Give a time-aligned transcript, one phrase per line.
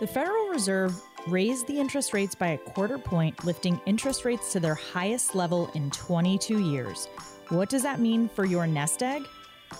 [0.00, 4.60] The Federal Reserve raised the interest rates by a quarter point, lifting interest rates to
[4.60, 7.08] their highest level in 22 years.
[7.48, 9.26] What does that mean for your nest egg?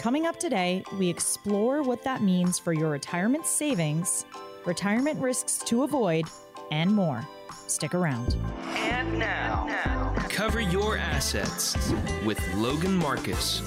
[0.00, 4.24] Coming up today, we explore what that means for your retirement savings,
[4.66, 6.24] retirement risks to avoid,
[6.72, 7.24] and more.
[7.68, 8.36] Stick around.
[8.74, 11.92] And now, cover your assets
[12.24, 13.62] with Logan Marcus.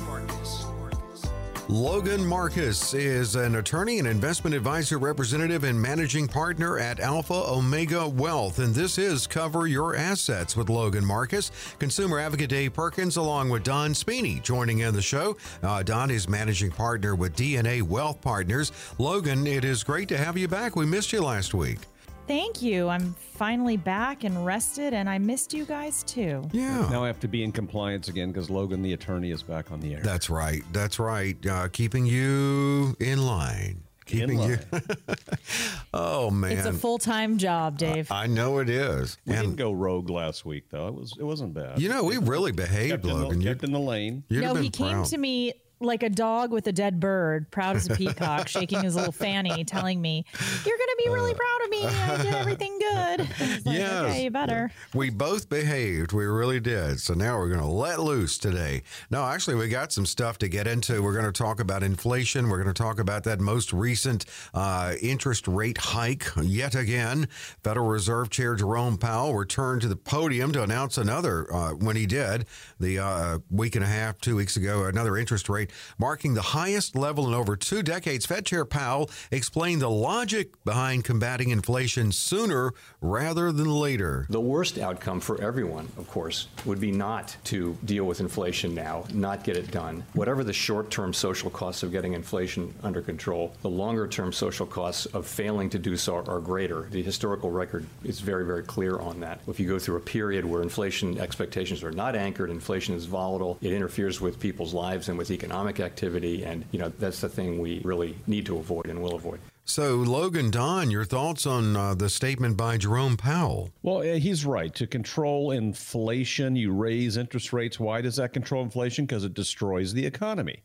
[1.71, 8.05] Logan Marcus is an attorney and investment advisor representative and managing partner at Alpha Omega
[8.09, 8.59] Wealth.
[8.59, 11.49] And this is Cover Your Assets with Logan Marcus.
[11.79, 15.37] Consumer advocate Dave Perkins, along with Don Spini, joining in the show.
[15.63, 18.73] Uh, Don is managing partner with DNA Wealth Partners.
[18.97, 20.75] Logan, it is great to have you back.
[20.75, 21.79] We missed you last week.
[22.27, 22.87] Thank you.
[22.87, 26.43] I'm finally back and rested, and I missed you guys too.
[26.53, 26.87] Yeah.
[26.89, 29.79] Now I have to be in compliance again because Logan, the attorney, is back on
[29.81, 30.01] the air.
[30.01, 30.63] That's right.
[30.71, 31.35] That's right.
[31.45, 33.83] Uh, keeping you in line.
[34.05, 34.57] Keeping In you.
[35.93, 38.11] oh man, It's a full time job, Dave.
[38.11, 39.17] I know it is.
[39.25, 40.87] we and didn't go rogue last week though.
[40.89, 41.79] It was it wasn't bad.
[41.79, 43.39] you know we really behaved, kept, in Logan.
[43.39, 44.23] the, You- kept in the lane.
[44.27, 47.49] You'd no, have been he came to me like a dog with a dead bird,
[47.51, 50.25] proud as a peacock, shaking his little fanny, telling me,
[50.65, 51.85] You're going to be really proud of me.
[51.85, 53.27] I did everything good.
[53.65, 54.03] Like, Yes.
[54.05, 54.71] Okay, you better.
[54.93, 56.13] We both behaved.
[56.13, 56.99] We really did.
[56.99, 58.83] So now we're going to let loose today.
[59.09, 61.01] No, actually, we got some stuff to get into.
[61.01, 62.49] We're going to talk about inflation.
[62.49, 67.27] We're going to talk about that most recent uh, interest rate hike yet again.
[67.63, 72.05] Federal Reserve Chair Jerome Powell returned to the podium to announce another, uh, when he
[72.05, 72.45] did,
[72.79, 76.95] the uh, week and a half, two weeks ago, another interest rate marking the highest
[76.95, 78.25] level in over two decades.
[78.25, 84.25] Fed Chair Powell explained the logic behind combating inflation sooner rather than later.
[84.29, 89.05] The worst outcome for everyone, of course, would be not to deal with inflation now,
[89.13, 90.03] not get it done.
[90.13, 94.65] Whatever the short term social costs of getting inflation under control, the longer term social
[94.65, 96.87] costs of failing to do so are greater.
[96.91, 99.39] The historical record is very, very clear on that.
[99.47, 103.57] If you go through a period where inflation expectations are not anchored, inflation is volatile,
[103.61, 107.59] it interferes with people's lives and with economic activity, and you know that's the thing
[107.59, 109.39] we really need to avoid and will avoid.
[109.63, 113.71] So, Logan Don, your thoughts on uh, the statement by Jerome Powell?
[113.83, 114.73] Well, he's right.
[114.75, 117.79] To control inflation, you raise interest rates.
[117.79, 119.05] Why does that control inflation?
[119.05, 120.63] Because it destroys the economy.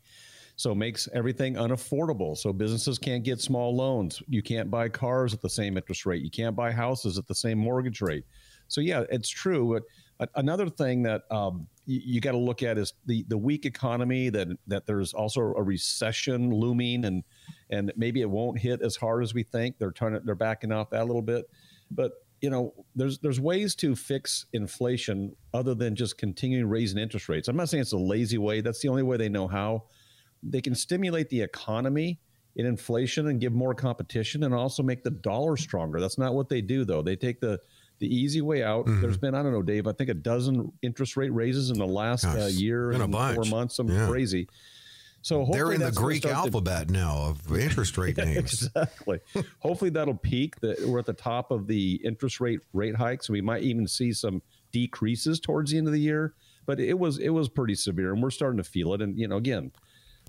[0.57, 2.35] So it makes everything unaffordable.
[2.35, 4.21] So businesses can't get small loans.
[4.27, 6.23] You can't buy cars at the same interest rate.
[6.23, 8.25] You can't buy houses at the same mortgage rate.
[8.67, 9.79] So yeah, it's true.
[10.17, 14.29] But another thing that um, you, got to look at is the the weak economy.
[14.29, 17.23] That that there's also a recession looming, and
[17.69, 19.77] and maybe it won't hit as hard as we think.
[19.79, 21.45] They're turning they're backing off that a little bit,
[21.89, 22.11] but
[22.41, 27.47] you know there's there's ways to fix inflation other than just continuing raising interest rates.
[27.47, 28.59] I'm not saying it's a lazy way.
[28.61, 29.85] That's the only way they know how.
[30.43, 32.19] They can stimulate the economy
[32.57, 36.01] in inflation and give more competition and also make the dollar stronger.
[36.01, 37.01] That's not what they do though.
[37.01, 37.59] They take the
[37.99, 38.85] the easy way out.
[38.85, 39.01] Mhm.
[39.01, 39.87] There's been I don't know, Dave.
[39.87, 43.75] I think a dozen interest rate raises in the last uh, year and four months.
[43.75, 44.07] Some Yeah.
[44.07, 44.47] crazy.
[45.23, 48.37] So hopefully They're in the Greek start to- alphabet now of interest rate names.
[48.67, 49.19] exactly.
[49.59, 50.59] Hopefully that'll peak.
[50.61, 53.29] That we're at the top of the interest rate rate hikes.
[53.29, 54.41] We might even see some
[54.71, 56.33] decreases towards the end of the year.
[56.65, 59.01] But it was it was pretty severe, and we're starting to feel it.
[59.01, 59.71] And you know, again,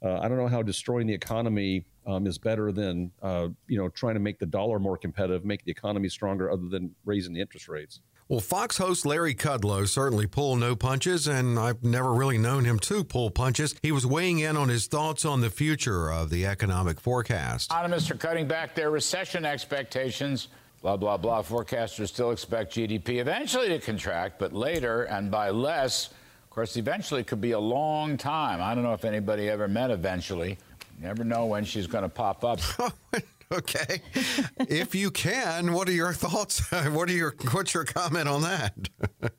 [0.02, 3.88] uh, I don't know how destroying the economy um, is better than uh, you know
[3.88, 7.40] trying to make the dollar more competitive, make the economy stronger, other than raising the
[7.40, 8.00] interest rates.
[8.28, 12.78] Well, Fox host Larry Kudlow certainly pulled no punches, and I've never really known him
[12.80, 13.74] to pull punches.
[13.80, 17.70] He was weighing in on his thoughts on the future of the economic forecast.
[17.70, 20.48] Economists are cutting back their recession expectations.
[20.82, 21.42] Blah, blah, blah.
[21.42, 26.10] Forecasters still expect GDP eventually to contract, but later and by less.
[26.58, 28.60] Of course, eventually it could be a long time.
[28.60, 30.58] I don't know if anybody ever met eventually.
[30.98, 32.58] You never know when she's going to pop up.
[33.52, 34.02] okay,
[34.68, 36.68] if you can, what are your thoughts?
[36.90, 38.74] what are your what's your comment on that?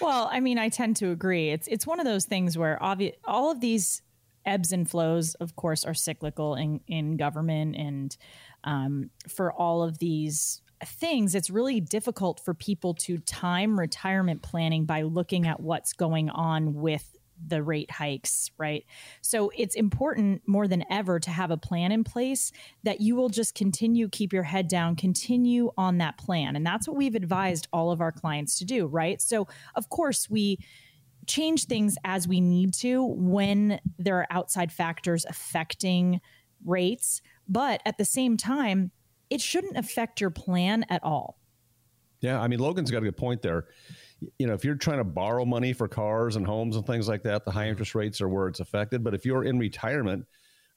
[0.00, 1.48] Well, I mean, I tend to agree.
[1.50, 4.02] It's it's one of those things where obvi- all of these
[4.44, 8.16] ebbs and flows, of course, are cyclical in in government, and
[8.62, 14.84] um, for all of these things, it's really difficult for people to time retirement planning
[14.84, 17.16] by looking at what's going on with
[17.46, 18.84] the rate hikes, right?
[19.20, 22.52] So it's important more than ever to have a plan in place
[22.82, 26.56] that you will just continue, keep your head down, continue on that plan.
[26.56, 29.20] And that's what we've advised all of our clients to do, right?
[29.22, 30.58] So, of course, we
[31.26, 36.20] change things as we need to when there are outside factors affecting
[36.64, 37.22] rates.
[37.48, 38.90] But at the same time,
[39.30, 41.38] it shouldn't affect your plan at all.
[42.20, 43.66] Yeah, I mean Logan's got a good point there.
[44.38, 47.22] You know, if you're trying to borrow money for cars and homes and things like
[47.22, 49.04] that, the high interest rates are where it's affected.
[49.04, 50.26] But if you're in retirement,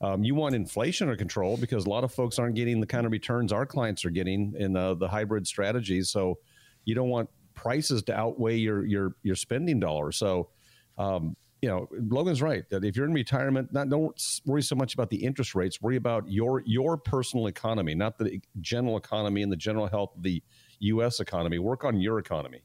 [0.01, 3.05] Um, you want inflation under control because a lot of folks aren't getting the kind
[3.05, 6.09] of returns our clients are getting in uh, the hybrid strategies.
[6.09, 6.39] So
[6.85, 10.17] you don't want prices to outweigh your your your spending dollars.
[10.17, 10.49] So
[10.97, 14.95] um, you know, Logan's right that if you're in retirement, not don't worry so much
[14.95, 15.81] about the interest rates.
[15.81, 20.23] Worry about your your personal economy, not the general economy and the general health of
[20.23, 20.41] the
[20.79, 21.19] U.S.
[21.19, 21.59] economy.
[21.59, 22.61] Work on your economy.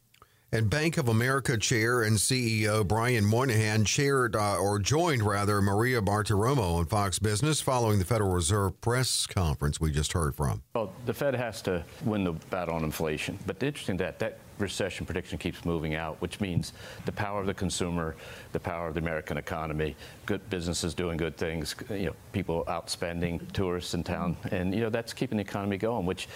[0.57, 6.01] And Bank of America Chair and CEO Brian Moynihan chaired uh, or joined rather Maria
[6.01, 10.63] Bartiromo on Fox Business following the Federal Reserve press conference we just heard from.
[10.75, 14.39] Well, the Fed has to win the battle on inflation, but the interesting that that
[14.59, 16.73] recession prediction keeps moving out, which means
[17.05, 18.17] the power of the consumer,
[18.53, 19.95] the power of the American economy,
[20.25, 24.81] good businesses doing good things, you know, people out spending, tourists in town, and you
[24.81, 26.29] know that's keeping the economy going, which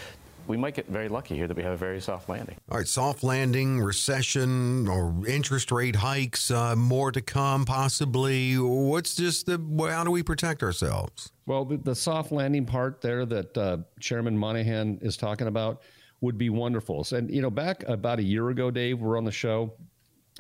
[0.51, 2.57] we might get very lucky here that we have a very soft landing.
[2.71, 8.59] All right, soft landing, recession, or interest rate hikes, uh, more to come possibly.
[8.59, 9.59] What's just the,
[9.89, 11.31] how do we protect ourselves?
[11.47, 15.83] Well, the, the soft landing part there that uh, Chairman Monahan is talking about
[16.21, 17.07] would be wonderful.
[17.13, 19.73] And, you know, back about a year ago, Dave, we're on the show,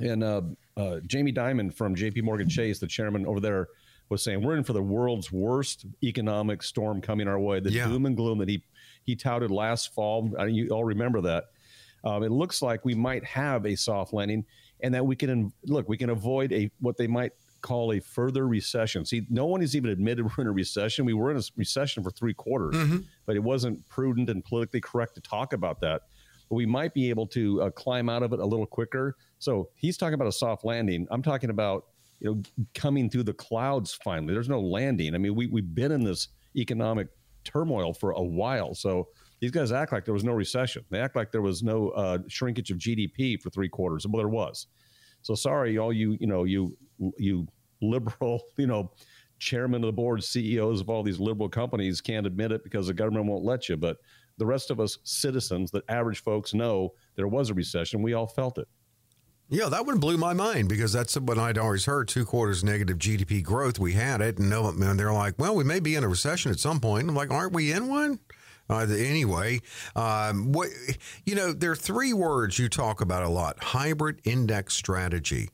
[0.01, 0.43] and uh,
[0.77, 3.69] uh Jamie Dimon from JP Morgan Chase, the chairman over there,
[4.09, 7.61] was saying we're in for the world's worst economic storm coming our way.
[7.61, 7.87] The yeah.
[7.87, 8.65] doom and gloom that he
[9.03, 10.31] he touted last fall.
[10.39, 11.45] I you all remember that.
[12.05, 14.45] Um, it looks like we might have a soft landing,
[14.81, 18.47] and that we can look we can avoid a what they might call a further
[18.47, 19.05] recession.
[19.05, 21.05] See, no one has even admitted we're in a recession.
[21.05, 22.99] We were in a recession for three quarters, mm-hmm.
[23.27, 26.03] but it wasn't prudent and politically correct to talk about that.
[26.49, 29.17] But we might be able to uh, climb out of it a little quicker.
[29.39, 31.07] So he's talking about a soft landing.
[31.11, 31.87] I'm talking about
[32.21, 32.43] you know
[32.75, 34.33] coming through the clouds finally.
[34.33, 35.15] There's no landing.
[35.15, 37.09] I mean, we we've been in this economic
[37.45, 38.75] turmoil for a while.
[38.75, 39.09] So
[39.41, 40.85] these guys act like there was no recession.
[40.91, 44.07] They act like there was no uh, shrinkage of GDP for three quarters.
[44.07, 44.67] Well, there was.
[45.23, 46.77] So sorry, all you you know you
[47.19, 47.47] you
[47.83, 48.93] liberal you know
[49.39, 52.95] chairman of the board, CEOs of all these liberal companies can't admit it because the
[52.95, 53.77] government won't let you.
[53.77, 53.97] But
[54.37, 58.03] the rest of us citizens, the average folks, know there was a recession.
[58.03, 58.69] We all felt it.
[59.53, 62.99] Yeah, that one blew my mind because that's what I'd always heard: two quarters negative
[62.99, 63.81] GDP growth.
[63.81, 66.53] We had it, and no, and they're like, "Well, we may be in a recession
[66.53, 68.21] at some point." I'm like, "Aren't we in one?"
[68.71, 69.61] Uh, anyway,
[69.97, 70.69] um, what
[71.27, 75.51] you know, there are three words you talk about a lot: hybrid index strategy.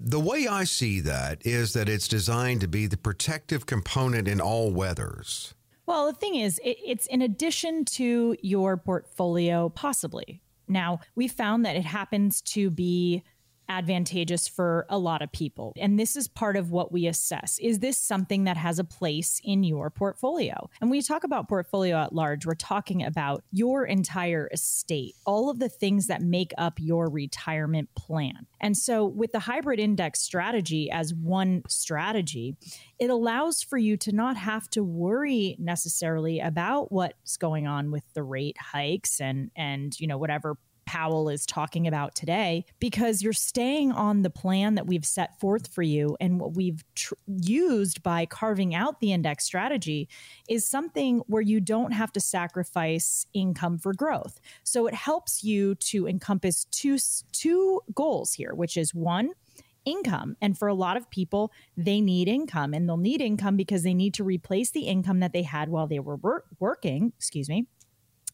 [0.00, 4.40] The way I see that is that it's designed to be the protective component in
[4.40, 5.54] all weathers.
[5.84, 10.40] Well, the thing is, it, it's in addition to your portfolio, possibly
[10.72, 13.22] now, we found that it happens to be
[13.68, 15.72] advantageous for a lot of people.
[15.76, 17.58] And this is part of what we assess.
[17.60, 20.68] Is this something that has a place in your portfolio?
[20.80, 25.50] And when we talk about portfolio at large, we're talking about your entire estate, all
[25.50, 28.46] of the things that make up your retirement plan.
[28.60, 32.56] And so with the hybrid index strategy as one strategy,
[32.98, 38.04] it allows for you to not have to worry necessarily about what's going on with
[38.14, 43.32] the rate hikes and and you know whatever Powell is talking about today because you're
[43.32, 46.16] staying on the plan that we've set forth for you.
[46.20, 50.08] And what we've tr- used by carving out the index strategy
[50.48, 54.40] is something where you don't have to sacrifice income for growth.
[54.64, 56.98] So it helps you to encompass two,
[57.32, 59.30] two goals here, which is one,
[59.84, 60.36] income.
[60.40, 63.94] And for a lot of people, they need income and they'll need income because they
[63.94, 67.66] need to replace the income that they had while they were wor- working, excuse me,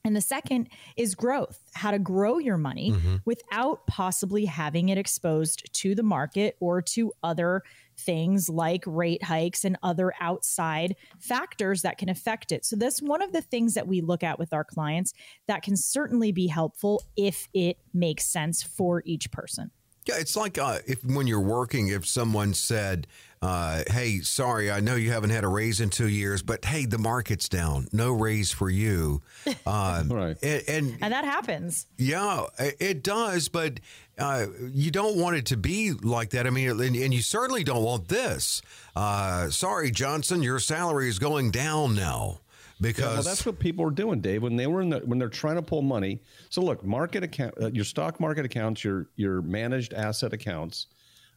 [0.09, 3.17] and the second is growth, how to grow your money mm-hmm.
[3.27, 7.63] without possibly having it exposed to the market or to other
[7.99, 12.65] things like rate hikes and other outside factors that can affect it.
[12.65, 15.13] So, that's one of the things that we look at with our clients
[15.47, 19.71] that can certainly be helpful if it makes sense for each person.
[20.07, 23.07] Yeah, it's like uh, if when you're working, if someone said,
[23.43, 26.87] uh, "Hey, sorry, I know you haven't had a raise in two years, but hey,
[26.87, 29.23] the market's down, no raise for you,"
[29.67, 30.37] um, right?
[30.43, 31.87] And, and, and that happens.
[31.97, 33.81] Yeah, it does, but
[34.19, 36.47] uh, you don't want it to be like that.
[36.47, 38.63] I mean, and, and you certainly don't want this.
[38.97, 42.41] Uh, sorry, Johnson, your salary is going down now
[42.81, 44.43] because yeah, well, that's what people are doing, Dave.
[44.43, 46.21] When they were in the when they're trying to pull money.
[46.51, 50.87] So look, market account, uh, your stock market accounts, your your managed asset accounts,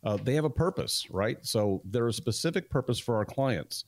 [0.03, 1.37] uh, they have a purpose, right?
[1.41, 3.85] So they're a specific purpose for our clients.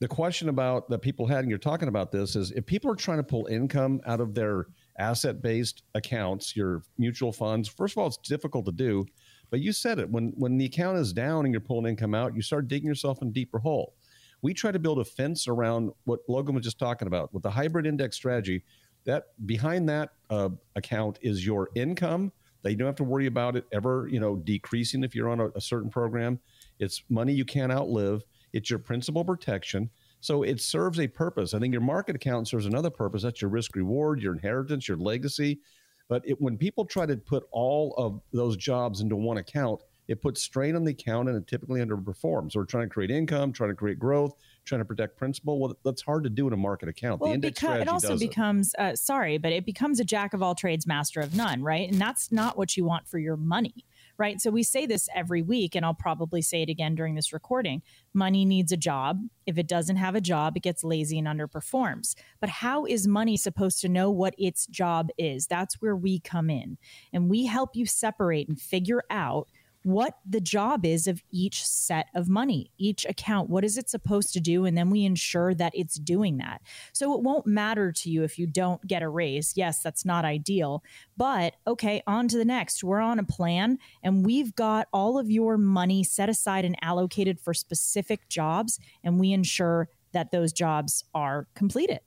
[0.00, 2.96] The question about that people had, and you're talking about this, is if people are
[2.96, 4.66] trying to pull income out of their
[4.98, 7.68] asset based accounts, your mutual funds.
[7.68, 9.06] First of all, it's difficult to do,
[9.50, 12.34] but you said it when when the account is down and you're pulling income out,
[12.34, 13.94] you start digging yourself in a deeper hole.
[14.42, 17.50] We try to build a fence around what Logan was just talking about with the
[17.50, 18.62] hybrid index strategy.
[19.04, 22.32] That behind that uh, account is your income
[22.64, 25.48] you don't have to worry about it ever, you know, decreasing if you're on a,
[25.54, 26.38] a certain program.
[26.78, 29.90] It's money you can't outlive, It's your principal protection.
[30.20, 31.54] So it serves a purpose.
[31.54, 33.22] I think your market account serves another purpose.
[33.22, 35.60] That's your risk reward, your inheritance, your legacy.
[36.08, 40.22] But it, when people try to put all of those jobs into one account, it
[40.22, 42.52] puts strain on the account and it typically underperforms.
[42.52, 44.34] So we're trying to create income, trying to create growth,
[44.68, 45.58] trying to protect principal.
[45.58, 47.20] Well, that's hard to do in a market account.
[47.20, 48.28] Well, the index it also does it.
[48.28, 51.90] becomes uh, sorry, but it becomes a jack of all trades, master of none, right?
[51.90, 53.86] And that's not what you want for your money,
[54.18, 54.40] right?
[54.40, 57.82] So we say this every week, and I'll probably say it again during this recording.
[58.14, 59.20] Money needs a job.
[59.46, 62.14] If it doesn't have a job, it gets lazy and underperforms.
[62.40, 65.46] But how is money supposed to know what its job is?
[65.46, 66.78] That's where we come in,
[67.12, 69.48] and we help you separate and figure out
[69.82, 73.48] what the job is of each set of money, each account.
[73.48, 74.64] What is it supposed to do?
[74.64, 76.60] And then we ensure that it's doing that.
[76.92, 79.54] So it won't matter to you if you don't get a raise.
[79.56, 80.82] Yes, that's not ideal.
[81.16, 82.82] But okay, on to the next.
[82.82, 87.40] We're on a plan and we've got all of your money set aside and allocated
[87.40, 88.78] for specific jobs.
[89.04, 92.00] And we ensure that those jobs are completed.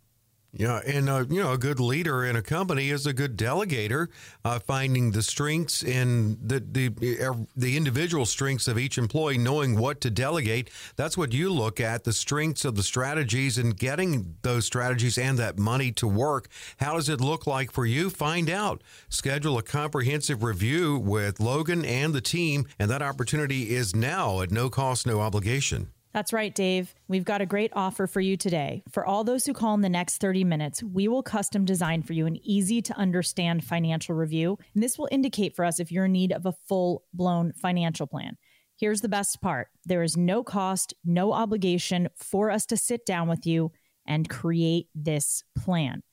[0.53, 4.07] Yeah, and uh, you know, a good leader in a company is a good delegator,
[4.43, 10.01] uh, finding the strengths and the the the individual strengths of each employee, knowing what
[10.01, 10.69] to delegate.
[10.97, 15.37] That's what you look at: the strengths of the strategies and getting those strategies and
[15.39, 16.49] that money to work.
[16.77, 18.09] How does it look like for you?
[18.09, 18.83] Find out.
[19.07, 24.51] Schedule a comprehensive review with Logan and the team, and that opportunity is now at
[24.51, 25.91] no cost, no obligation.
[26.13, 26.93] That's right, Dave.
[27.07, 28.83] We've got a great offer for you today.
[28.91, 32.11] For all those who call in the next 30 minutes, we will custom design for
[32.11, 34.57] you an easy to understand financial review.
[34.73, 38.07] And this will indicate for us if you're in need of a full blown financial
[38.07, 38.37] plan.
[38.77, 43.29] Here's the best part there is no cost, no obligation for us to sit down
[43.29, 43.71] with you
[44.05, 46.03] and create this plan.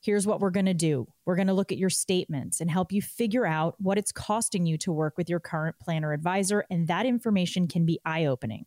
[0.00, 2.92] Here's what we're going to do we're going to look at your statements and help
[2.92, 6.64] you figure out what it's costing you to work with your current planner advisor.
[6.70, 8.66] And that information can be eye opening.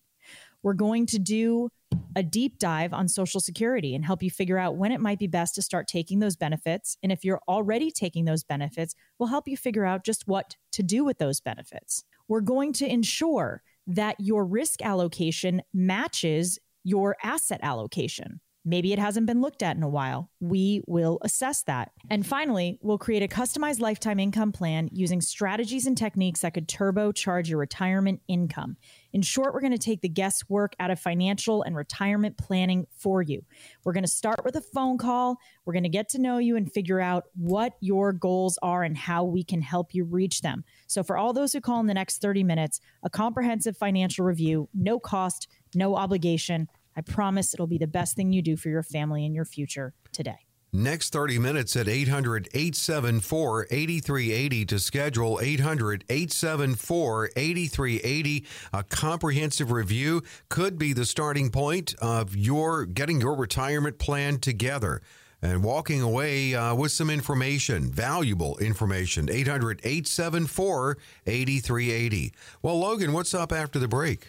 [0.63, 1.69] We're going to do
[2.15, 5.27] a deep dive on Social Security and help you figure out when it might be
[5.27, 6.97] best to start taking those benefits.
[7.01, 10.83] And if you're already taking those benefits, we'll help you figure out just what to
[10.83, 12.03] do with those benefits.
[12.27, 18.39] We're going to ensure that your risk allocation matches your asset allocation.
[18.63, 20.29] Maybe it hasn't been looked at in a while.
[20.39, 21.91] We will assess that.
[22.11, 26.67] And finally, we'll create a customized lifetime income plan using strategies and techniques that could
[26.67, 28.77] turbocharge your retirement income.
[29.13, 33.21] In short, we're going to take the guesswork out of financial and retirement planning for
[33.21, 33.43] you.
[33.83, 35.37] We're going to start with a phone call.
[35.65, 38.97] We're going to get to know you and figure out what your goals are and
[38.97, 40.63] how we can help you reach them.
[40.87, 44.69] So, for all those who call in the next 30 minutes, a comprehensive financial review,
[44.73, 46.67] no cost, no obligation.
[46.95, 49.93] I promise it'll be the best thing you do for your family and your future
[50.11, 50.45] today.
[50.73, 58.45] Next 30 minutes at 800 874 8380 to schedule 800 874 8380.
[58.71, 65.01] A comprehensive review could be the starting point of your getting your retirement plan together
[65.41, 69.29] and walking away uh, with some information, valuable information.
[69.29, 70.97] 800 874
[71.27, 72.31] 8380.
[72.61, 74.25] Well, Logan, what's up after the break?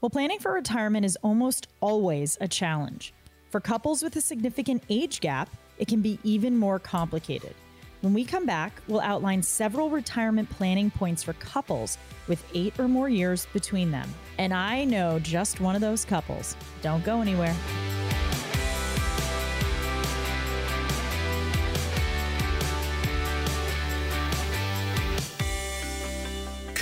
[0.00, 3.12] Well, planning for retirement is almost always a challenge.
[3.50, 7.54] For couples with a significant age gap, it can be even more complicated.
[8.02, 12.88] When we come back, we'll outline several retirement planning points for couples with eight or
[12.88, 14.08] more years between them.
[14.38, 16.56] And I know just one of those couples.
[16.82, 17.56] Don't go anywhere.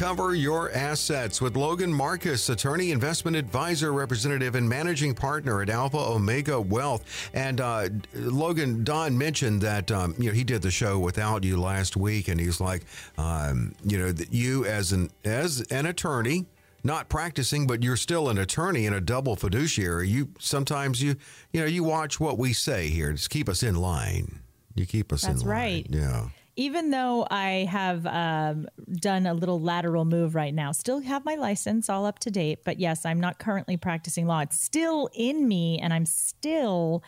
[0.04, 5.96] Cover your assets with Logan Marcus, attorney, investment advisor, representative, and managing partner at Alpha
[5.96, 7.30] Omega Wealth.
[7.32, 11.58] And uh, Logan, Don mentioned that um, you know he did the show without you
[11.58, 12.82] last week, and he's like,
[13.16, 16.44] um, you know, that you as an as an attorney,
[16.82, 20.10] not practicing, but you're still an attorney and a double fiduciary.
[20.10, 21.16] You sometimes you
[21.50, 23.10] you know you watch what we say here.
[23.12, 24.40] Just keep us in line.
[24.74, 25.86] You keep us That's in line.
[25.88, 26.02] That's right.
[26.02, 26.28] Yeah.
[26.56, 28.68] Even though I have um,
[29.00, 32.60] done a little lateral move right now, still have my license all up to date.
[32.64, 34.40] But yes, I'm not currently practicing law.
[34.40, 37.02] It's still in me, and I'm still,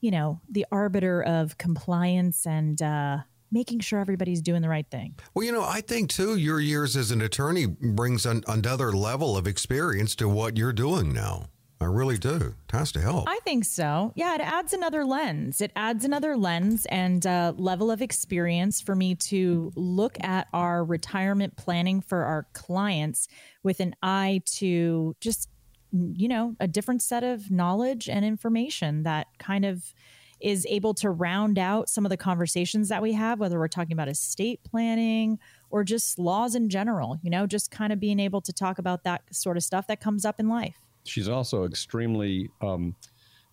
[0.00, 3.18] you know, the arbiter of compliance and uh,
[3.50, 5.14] making sure everybody's doing the right thing.
[5.32, 9.36] Well, you know, I think too, your years as an attorney brings an, another level
[9.36, 11.46] of experience to what you're doing now.
[11.84, 12.36] I really do.
[12.36, 13.28] It has to help.
[13.28, 14.14] I think so.
[14.16, 15.60] Yeah, it adds another lens.
[15.60, 20.82] It adds another lens and uh, level of experience for me to look at our
[20.82, 23.28] retirement planning for our clients
[23.62, 25.50] with an eye to just,
[25.92, 29.92] you know, a different set of knowledge and information that kind of
[30.40, 33.92] is able to round out some of the conversations that we have, whether we're talking
[33.92, 35.38] about estate planning
[35.70, 39.04] or just laws in general, you know, just kind of being able to talk about
[39.04, 40.83] that sort of stuff that comes up in life.
[41.04, 42.94] She's also extremely um,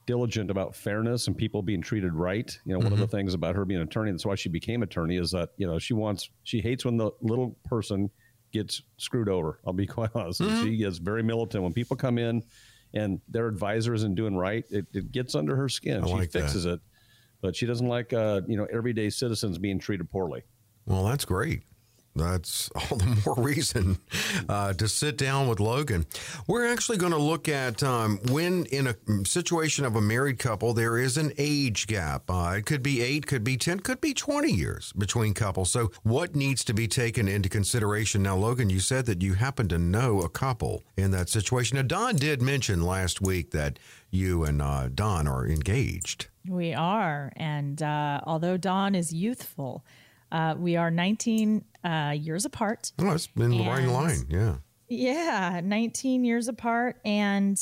[0.06, 2.58] diligent about fairness and people being treated right.
[2.66, 4.84] You know, one of the things about her being an attorney, that's why she became
[4.84, 8.10] attorney, is that you know she wants she hates when the little person
[8.52, 9.60] gets screwed over.
[9.66, 10.40] I'll be quite honest.
[10.40, 12.44] She is very militant when people come in
[12.94, 14.66] and their advisor isn't doing right.
[14.70, 16.04] It, it gets under her skin.
[16.04, 16.42] I she like that.
[16.42, 16.80] fixes it,
[17.42, 20.44] but she doesn't like uh, you know everyday citizens being treated poorly.
[20.86, 21.64] Well, that's great.
[22.16, 24.00] That's all the more reason
[24.50, 26.06] uh, to sit down with Logan.
[26.48, 30.74] We're actually going to look at um, when, in a situation of a married couple,
[30.74, 32.30] there is an age gap.
[32.30, 35.72] Uh, it could be eight, could be 10, could be 20 years between couples.
[35.72, 38.24] So, what needs to be taken into consideration?
[38.24, 41.78] Now, Logan, you said that you happen to know a couple in that situation.
[41.78, 46.28] Now, Don did mention last week that you and uh, Don are engaged.
[46.48, 47.32] We are.
[47.36, 49.86] And uh, although Don is youthful,
[50.32, 52.92] uh, we are 19 uh, years apart.
[53.00, 54.26] Oh, it's in the right And- line.
[54.30, 54.56] Yeah.
[54.90, 57.00] Yeah, 19 years apart.
[57.06, 57.58] And,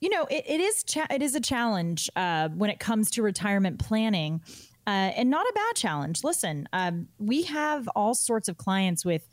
[0.00, 3.22] you know, it, it is cha- it is a challenge uh, when it comes to
[3.22, 4.40] retirement planning
[4.86, 6.24] uh, and not a bad challenge.
[6.24, 9.28] Listen, um, we have all sorts of clients with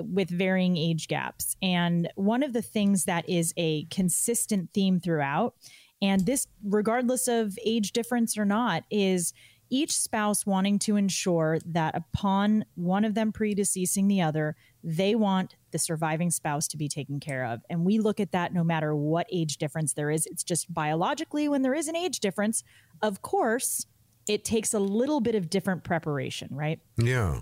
[0.00, 1.54] with varying age gaps.
[1.62, 5.54] And one of the things that is a consistent theme throughout,
[6.02, 9.32] and this, regardless of age difference or not, is
[9.70, 15.56] each spouse wanting to ensure that upon one of them predeceasing the other, they want
[15.72, 17.60] the surviving spouse to be taken care of.
[17.68, 20.26] And we look at that no matter what age difference there is.
[20.26, 22.62] It's just biologically, when there is an age difference,
[23.02, 23.86] of course,
[24.28, 26.80] it takes a little bit of different preparation, right?
[26.96, 27.40] Yeah.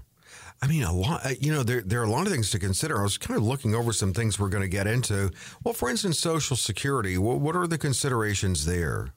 [0.63, 2.59] I mean, a lot, uh, you know, there, there are a lot of things to
[2.59, 2.99] consider.
[2.99, 5.31] I was kind of looking over some things we're going to get into.
[5.63, 9.13] Well, for instance, Social Security, what, what are the considerations there?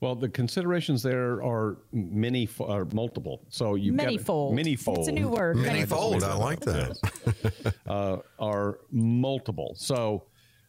[0.00, 3.42] Well, the considerations there are many, are multiple.
[3.50, 4.54] So you Manyfold.
[4.54, 4.98] manyfold.
[4.98, 5.56] It's a new word.
[5.56, 6.22] Many Manyfold.
[6.22, 7.74] I like that.
[7.86, 9.74] uh, are multiple.
[9.76, 10.24] So,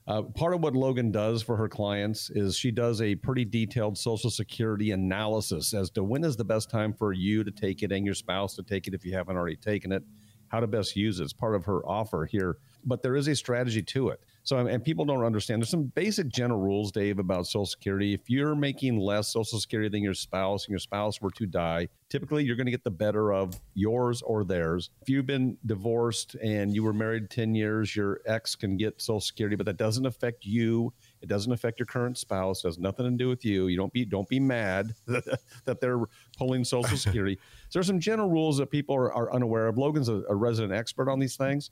[0.08, 3.98] uh, part of what Logan does for her clients is she does a pretty detailed
[3.98, 7.92] Social Security analysis as to when is the best time for you to take it
[7.94, 10.04] and your spouse to take it if you haven't already taken it,
[10.50, 11.24] how to best use it.
[11.24, 12.58] It's part of her offer here.
[12.84, 14.20] But there is a strategy to it.
[14.44, 15.62] So, and people don't understand.
[15.62, 18.14] There's some basic general rules, Dave, about Social Security.
[18.14, 21.88] If you're making less Social Security than your spouse, and your spouse were to die,
[22.10, 24.90] typically you're going to get the better of yours or theirs.
[25.02, 29.22] If you've been divorced and you were married 10 years, your ex can get Social
[29.22, 30.92] Security, but that doesn't affect you.
[31.22, 32.64] It doesn't affect your current spouse.
[32.64, 33.68] It has nothing to do with you.
[33.68, 36.02] You don't be don't be mad that they're
[36.38, 37.38] pulling Social Security.
[37.70, 39.78] so there's some general rules that people are, are unaware of.
[39.78, 41.70] Logan's a, a resident expert on these things.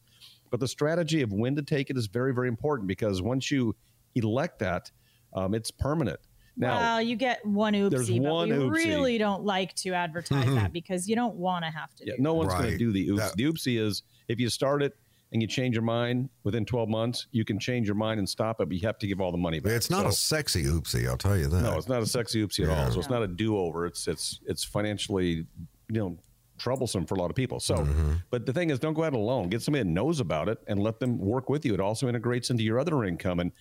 [0.50, 3.76] But the strategy of when to take it is very, very important because once you
[4.16, 4.92] elect that,
[5.34, 6.20] um, it's permanent.
[6.58, 8.72] Now, well, you get one oopsie, there's but one we oopsie.
[8.72, 12.22] really don't like to advertise that because you don't want to have to yeah, do
[12.22, 13.18] no one's going to do the oopsie.
[13.18, 14.98] That- the oopsie is if you start it
[15.32, 18.60] and you change your mind within 12 months, you can change your mind and stop
[18.60, 19.72] it, but you have to give all the money back.
[19.74, 21.62] It's not So- a sexy oopsie, I'll tell you that.
[21.62, 22.92] no, it's not a sexy oopsie at all.
[22.92, 23.86] So it's not a do-over.
[23.86, 25.46] It's it's it's financially, you
[25.90, 26.18] know,
[26.60, 27.60] troublesome for a lot of people.
[27.60, 27.88] So,
[28.30, 29.50] but the thing is, don't go out alone.
[29.50, 31.74] Get somebody that knows about it and let them work with you.
[31.74, 33.40] It also integrates into your other income.
[33.40, 33.52] And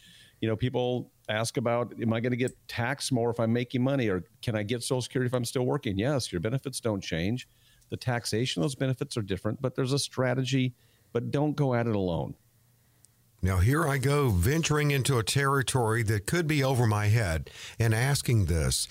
[0.41, 3.83] you know, people ask about, am I going to get taxed more if I'm making
[3.83, 5.99] money, or can I get Social Security if I'm still working?
[5.99, 7.49] Yes, your benefits don't change.
[7.91, 10.75] The taxation of those benefits are different, but there's a strategy.
[11.13, 12.35] But don't go at it alone.
[13.41, 17.95] Now, here I go venturing into a territory that could be over my head and
[17.95, 18.89] asking this.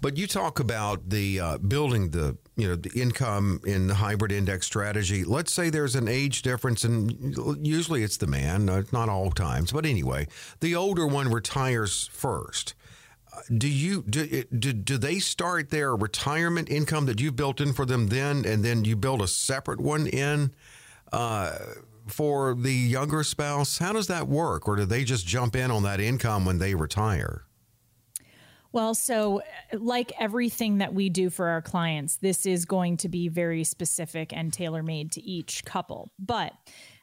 [0.00, 4.32] But you talk about the uh, building the you know the income in the hybrid
[4.32, 5.24] index strategy.
[5.24, 7.34] Let's say there's an age difference, and
[7.66, 10.28] usually it's the man, uh, not all times, but anyway,
[10.60, 12.74] the older one retires first.
[13.34, 17.72] Uh, Do you do, do do they start their retirement income that you've built in
[17.72, 20.52] for them then, and then you build a separate one in?
[21.12, 21.58] uh,
[22.06, 23.78] for the younger spouse?
[23.78, 24.66] How does that work?
[24.66, 27.44] Or do they just jump in on that income when they retire?
[28.72, 33.08] Well, so uh, like everything that we do for our clients, this is going to
[33.08, 36.10] be very specific and tailor made to each couple.
[36.18, 36.52] But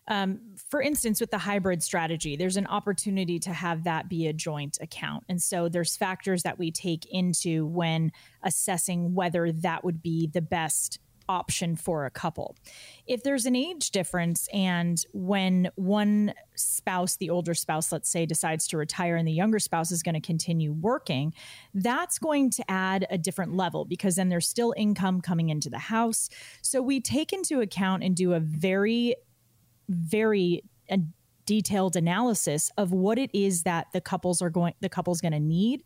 [0.08, 4.34] um, for instance, with the hybrid strategy, there's an opportunity to have that be a
[4.34, 5.24] joint account.
[5.30, 8.12] And so there's factors that we take into when
[8.44, 12.58] assessing whether that would be the best option for a couple.
[13.08, 18.68] If there's an age difference and when one spouse, the older spouse, let's say, decides
[18.68, 21.34] to retire and the younger spouse is going to continue working,
[21.74, 25.78] that's going to add a different level because then there's still income coming into the
[25.78, 26.30] house.
[26.62, 29.16] So we take into account and do a very,
[29.88, 30.98] very uh,
[31.46, 35.40] detailed analysis of what it is that the couples are going, the couple's going to
[35.40, 35.84] need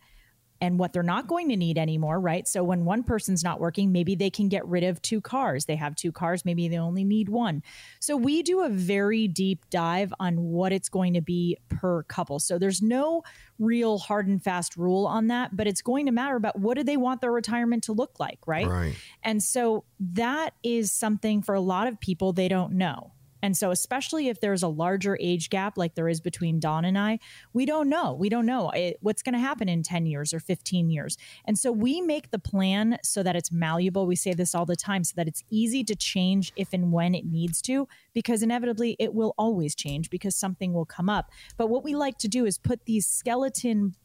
[0.63, 2.47] and what they're not going to need anymore, right?
[2.47, 5.65] So when one person's not working, maybe they can get rid of two cars.
[5.65, 7.61] They have two cars, maybe they only need one.
[7.99, 12.39] So we do a very deep dive on what it's going to be per couple.
[12.39, 13.23] So there's no
[13.59, 16.83] real hard and fast rule on that, but it's going to matter about what do
[16.83, 18.67] they want their retirement to look like, right?
[18.67, 18.95] Right.
[19.21, 23.11] And so that is something for a lot of people they don't know.
[23.43, 26.97] And so, especially if there's a larger age gap like there is between Don and
[26.97, 27.19] I,
[27.51, 28.13] we don't know.
[28.13, 31.17] We don't know it, what's going to happen in 10 years or 15 years.
[31.45, 34.07] And so, we make the plan so that it's malleable.
[34.07, 37.13] We say this all the time so that it's easy to change if and when
[37.13, 41.29] it needs to, because inevitably it will always change because something will come up.
[41.57, 43.95] But what we like to do is put these skeleton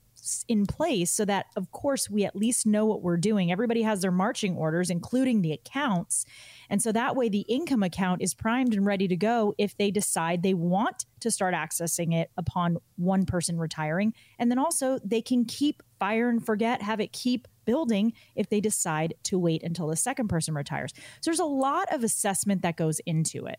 [0.49, 3.51] in place so that of course we at least know what we're doing.
[3.53, 6.25] Everybody has their marching orders including the accounts.
[6.71, 9.91] And so that way the income account is primed and ready to go if they
[9.91, 14.15] decide they want to start accessing it upon one person retiring.
[14.39, 18.61] And then also they can keep fire and forget have it keep building if they
[18.61, 20.93] decide to wait until the second person retires.
[20.97, 23.59] So there's a lot of assessment that goes into it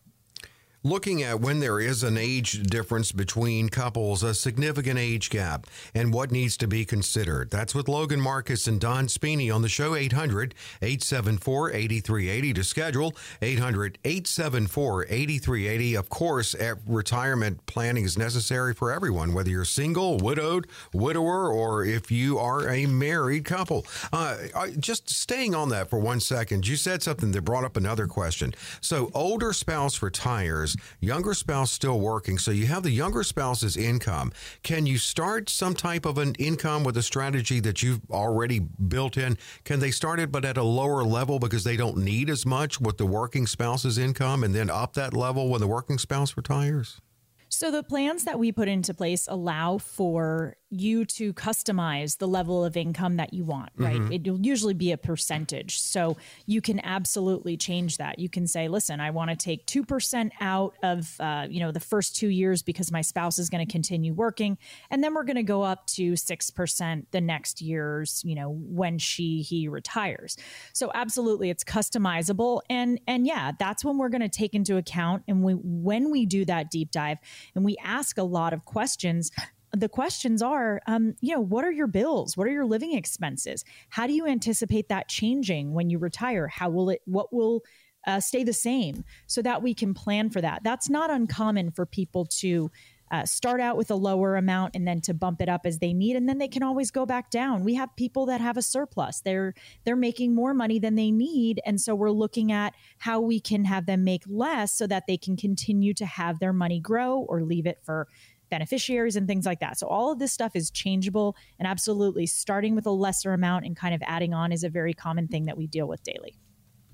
[0.83, 6.13] looking at when there is an age difference between couples, a significant age gap, and
[6.13, 7.49] what needs to be considered.
[7.51, 13.15] That's with Logan Marcus and Don Spini on the show 800 874 8380 to schedule
[13.41, 15.95] 800 874 8380.
[15.95, 16.55] Of course,
[16.87, 22.69] retirement planning is necessary for everyone, whether you're single, widowed, widower, or if you are
[22.69, 23.85] a married couple.
[24.13, 24.37] Uh,
[24.79, 28.53] just staying on that for one second, you said something that brought up another question.
[28.81, 30.68] So, older spouse retires
[30.99, 32.37] younger spouse still working.
[32.37, 34.31] So you have the younger spouse's income.
[34.63, 39.17] Can you start some type of an income with a strategy that you've already built
[39.17, 39.37] in?
[39.63, 42.79] Can they start it but at a lower level because they don't need as much
[42.79, 47.01] with the working spouse's income and then up that level when the working spouse retires?
[47.49, 52.63] So the plans that we put into place allow for you to customize the level
[52.63, 53.99] of income that you want, right?
[53.99, 54.13] Mm-hmm.
[54.13, 55.79] It'll usually be a percentage.
[55.81, 58.19] So you can absolutely change that.
[58.19, 61.79] You can say, listen, I want to take 2% out of, uh, you know, the
[61.79, 64.59] first two years because my spouse is going to continue working.
[64.91, 68.99] And then we're going to go up to 6% the next years, you know, when
[68.99, 70.37] she, he retires.
[70.73, 72.61] So absolutely it's customizable.
[72.69, 75.23] And, and yeah, that's when we're going to take into account.
[75.27, 77.17] And we, when we do that deep dive
[77.55, 79.31] and we ask a lot of questions,
[79.71, 82.35] the questions are, um, you know, what are your bills?
[82.35, 83.63] What are your living expenses?
[83.89, 86.47] How do you anticipate that changing when you retire?
[86.47, 87.63] How will it, what will
[88.07, 90.63] uh, stay the same so that we can plan for that?
[90.63, 92.71] That's not uncommon for people to
[93.11, 95.93] uh, start out with a lower amount and then to bump it up as they
[95.93, 98.61] need and then they can always go back down we have people that have a
[98.61, 99.53] surplus they're
[99.83, 103.65] they're making more money than they need and so we're looking at how we can
[103.65, 107.41] have them make less so that they can continue to have their money grow or
[107.41, 108.07] leave it for
[108.49, 109.77] beneficiaries and things like that.
[109.77, 113.75] So all of this stuff is changeable and absolutely starting with a lesser amount and
[113.75, 116.35] kind of adding on is a very common thing that we deal with daily.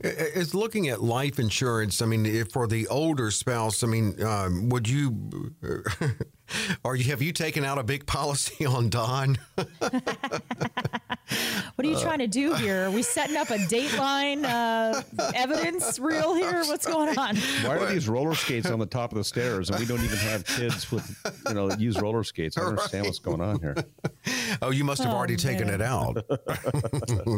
[0.02, 2.02] Is looking at life insurance.
[2.02, 5.56] I mean, for the older spouse, I mean, um, would you,
[6.84, 9.38] or have you taken out a big policy on Don?
[11.76, 12.86] What are you uh, trying to do here?
[12.86, 15.02] Are we setting up a Dateline uh,
[15.36, 16.64] evidence reel here?
[16.66, 17.36] What's going on?
[17.36, 20.18] Why are these roller skates on the top of the stairs and we don't even
[20.18, 22.58] have kids with, you know, use roller skates?
[22.58, 23.08] I don't understand right.
[23.08, 23.76] what's going on here.
[24.62, 25.38] Oh, you must have oh, already man.
[25.38, 26.24] taken it out.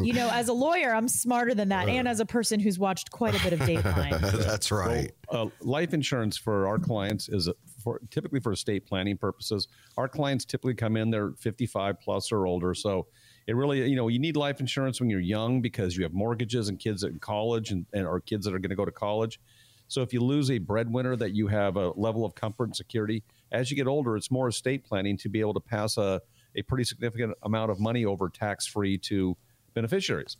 [0.03, 3.11] you know, as a lawyer, I'm smarter than that, and as a person who's watched
[3.11, 4.21] quite a bit of Dateline.
[4.45, 5.11] That's right.
[5.29, 7.49] uh, life insurance for our clients is
[7.87, 9.69] for typically for estate planning purposes.
[9.95, 13.07] Our clients typically come in; they're 55 plus or older, so
[13.47, 16.67] it really, you know, you need life insurance when you're young because you have mortgages
[16.67, 19.39] and kids in college and, and or kids that are going to go to college.
[19.87, 23.23] So if you lose a breadwinner that you have a level of comfort and security,
[23.53, 26.19] as you get older, it's more estate planning to be able to pass a,
[26.57, 29.37] a pretty significant amount of money over tax free to
[29.73, 30.35] beneficiaries.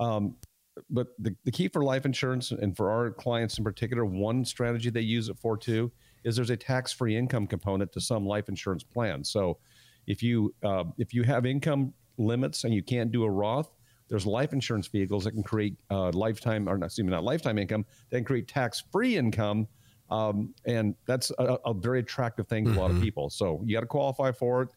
[0.00, 0.34] Um,
[0.90, 4.90] but the, the key for life insurance and for our clients in particular, one strategy
[4.90, 5.92] they use it for too
[6.24, 9.30] is there's a tax free income component to some life insurance plans.
[9.30, 9.58] So
[10.06, 13.70] if you uh, if you have income limits and you can't do a Roth,
[14.08, 17.58] there's life insurance vehicles that can create uh, lifetime, or not, excuse me, not lifetime
[17.58, 19.68] income, that can create tax free income.
[20.10, 22.78] Um, and that's a, a, very attractive thing to mm-hmm.
[22.78, 23.04] a lot of mm-hmm.
[23.04, 23.28] people.
[23.28, 24.70] So you got to qualify for it.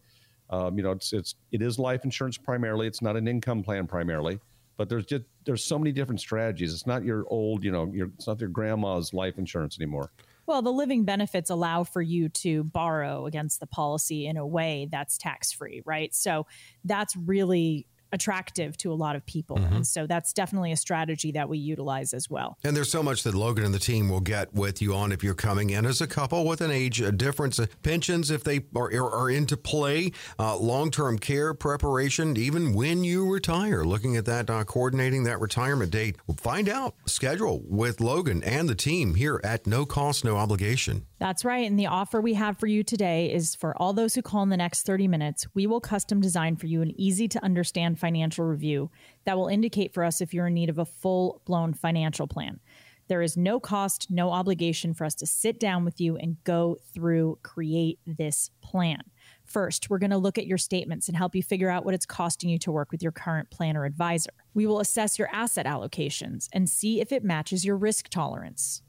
[0.49, 2.85] Um, you know, it's it's it is life insurance primarily.
[2.85, 4.39] It's not an income plan primarily,
[4.75, 6.73] but there's just there's so many different strategies.
[6.73, 10.11] It's not your old, you know, your it's not your grandma's life insurance anymore.
[10.51, 14.89] Well, the living benefits allow for you to borrow against the policy in a way
[14.91, 16.13] that's tax free, right?
[16.13, 16.45] So
[16.83, 19.57] that's really attractive to a lot of people.
[19.57, 19.75] Mm-hmm.
[19.77, 22.57] And so that's definitely a strategy that we utilize as well.
[22.63, 25.23] And there's so much that Logan and the team will get with you on if
[25.23, 27.59] you're coming in as a couple with an age difference.
[27.83, 33.31] Pensions, if they are, are into play, uh, long term care preparation, even when you
[33.31, 36.17] retire, looking at that, uh, coordinating that retirement date.
[36.27, 41.05] We'll find out schedule with Logan and the team here at no cost, no obligation.
[41.21, 41.69] That's right.
[41.69, 44.49] And the offer we have for you today is for all those who call in
[44.49, 48.43] the next 30 minutes, we will custom design for you an easy to understand financial
[48.43, 48.89] review
[49.25, 52.59] that will indicate for us if you're in need of a full blown financial plan.
[53.07, 56.77] There is no cost, no obligation for us to sit down with you and go
[56.91, 59.03] through, create this plan.
[59.45, 62.07] First, we're going to look at your statements and help you figure out what it's
[62.07, 64.31] costing you to work with your current planner advisor.
[64.55, 68.81] We will assess your asset allocations and see if it matches your risk tolerance.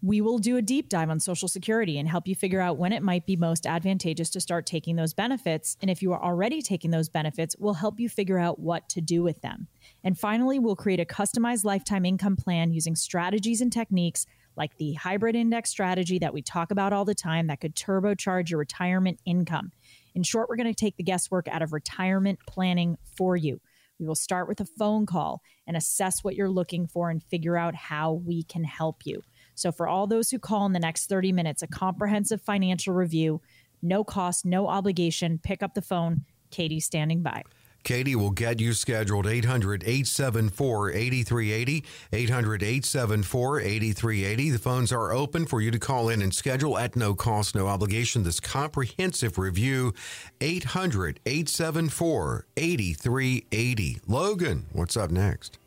[0.00, 2.92] We will do a deep dive on Social Security and help you figure out when
[2.92, 5.76] it might be most advantageous to start taking those benefits.
[5.82, 9.00] And if you are already taking those benefits, we'll help you figure out what to
[9.00, 9.66] do with them.
[10.04, 14.24] And finally, we'll create a customized lifetime income plan using strategies and techniques
[14.56, 18.50] like the hybrid index strategy that we talk about all the time that could turbocharge
[18.50, 19.72] your retirement income.
[20.14, 23.60] In short, we're going to take the guesswork out of retirement planning for you.
[23.98, 27.56] We will start with a phone call and assess what you're looking for and figure
[27.56, 29.22] out how we can help you.
[29.58, 33.40] So, for all those who call in the next 30 minutes, a comprehensive financial review,
[33.82, 35.38] no cost, no obligation.
[35.42, 36.24] Pick up the phone.
[36.50, 37.42] Katie's standing by.
[37.82, 41.84] Katie will get you scheduled 800 874 8380.
[42.12, 44.50] 800 874 8380.
[44.50, 47.66] The phones are open for you to call in and schedule at no cost, no
[47.66, 48.22] obligation.
[48.22, 49.92] This comprehensive review
[50.40, 54.00] 800 874 8380.
[54.06, 55.58] Logan, what's up next?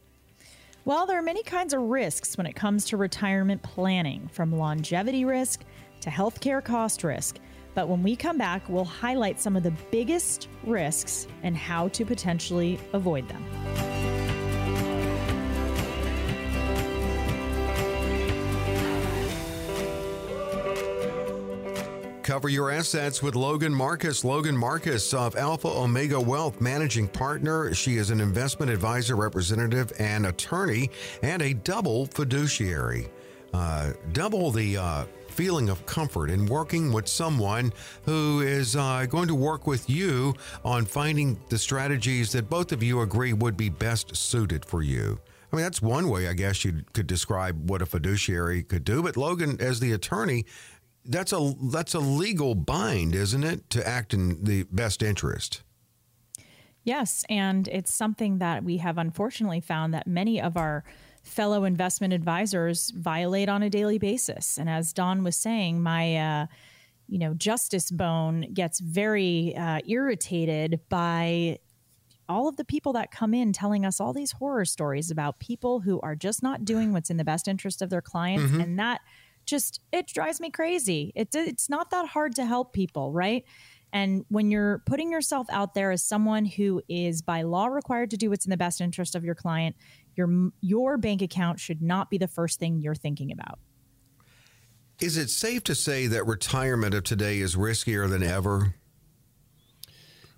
[0.83, 5.25] Well, there are many kinds of risks when it comes to retirement planning, from longevity
[5.25, 5.63] risk
[5.99, 7.37] to healthcare cost risk.
[7.75, 12.03] But when we come back, we'll highlight some of the biggest risks and how to
[12.03, 13.45] potentially avoid them.
[22.31, 24.23] Cover your assets with Logan Marcus.
[24.23, 27.73] Logan Marcus of Alpha Omega Wealth, managing partner.
[27.73, 30.89] She is an investment advisor, representative, and attorney,
[31.23, 33.09] and a double fiduciary.
[33.53, 37.73] Uh, double the uh, feeling of comfort in working with someone
[38.05, 42.81] who is uh, going to work with you on finding the strategies that both of
[42.81, 45.19] you agree would be best suited for you.
[45.51, 49.03] I mean, that's one way I guess you could describe what a fiduciary could do.
[49.03, 50.45] But Logan, as the attorney,
[51.05, 55.63] that's a that's a legal bind, isn't it, to act in the best interest?
[56.83, 60.83] Yes, and it's something that we have unfortunately found that many of our
[61.23, 64.57] fellow investment advisors violate on a daily basis.
[64.57, 66.47] And as Don was saying, my uh,
[67.07, 71.59] you know justice bone gets very uh, irritated by
[72.29, 75.81] all of the people that come in telling us all these horror stories about people
[75.81, 78.61] who are just not doing what's in the best interest of their clients, mm-hmm.
[78.61, 79.01] and that
[79.45, 81.11] just it drives me crazy.
[81.15, 83.43] It, it's not that hard to help people, right?
[83.93, 88.17] And when you're putting yourself out there as someone who is by law required to
[88.17, 89.75] do what's in the best interest of your client,
[90.15, 93.59] your your bank account should not be the first thing you're thinking about.
[94.99, 98.75] Is it safe to say that retirement of today is riskier than ever?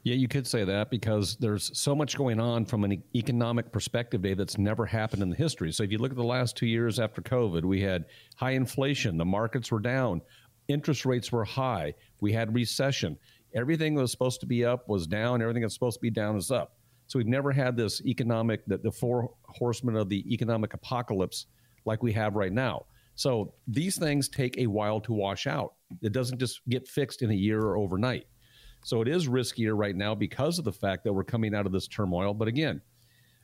[0.03, 4.21] Yeah, you could say that because there's so much going on from an economic perspective,
[4.21, 5.71] Dave, that's never happened in the history.
[5.71, 9.17] So if you look at the last two years after COVID, we had high inflation,
[9.17, 10.21] the markets were down,
[10.67, 13.17] interest rates were high, we had recession.
[13.55, 16.35] Everything that was supposed to be up was down, everything that's supposed to be down
[16.35, 16.75] is up.
[17.07, 21.45] So we've never had this economic, the, the four horsemen of the economic apocalypse
[21.85, 22.87] like we have right now.
[23.15, 25.75] So these things take a while to wash out.
[26.01, 28.25] It doesn't just get fixed in a year or overnight.
[28.83, 31.71] So it is riskier right now because of the fact that we're coming out of
[31.71, 32.33] this turmoil.
[32.33, 32.81] But again,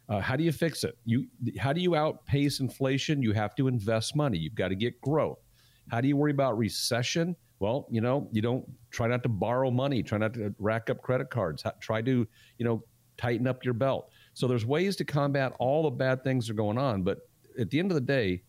[0.09, 0.97] uh, how do you fix it?
[1.05, 3.21] You how do you outpace inflation?
[3.21, 4.37] You have to invest money.
[4.37, 5.39] You've got to get growth.
[5.89, 7.35] How do you worry about recession?
[7.59, 10.01] Well, you know, you don't try not to borrow money.
[10.01, 11.63] Try not to rack up credit cards.
[11.79, 12.83] Try to, you know,
[13.17, 14.09] tighten up your belt.
[14.33, 17.03] So there's ways to combat all the bad things that are going on.
[17.03, 17.19] But
[17.59, 18.43] at the end of the day,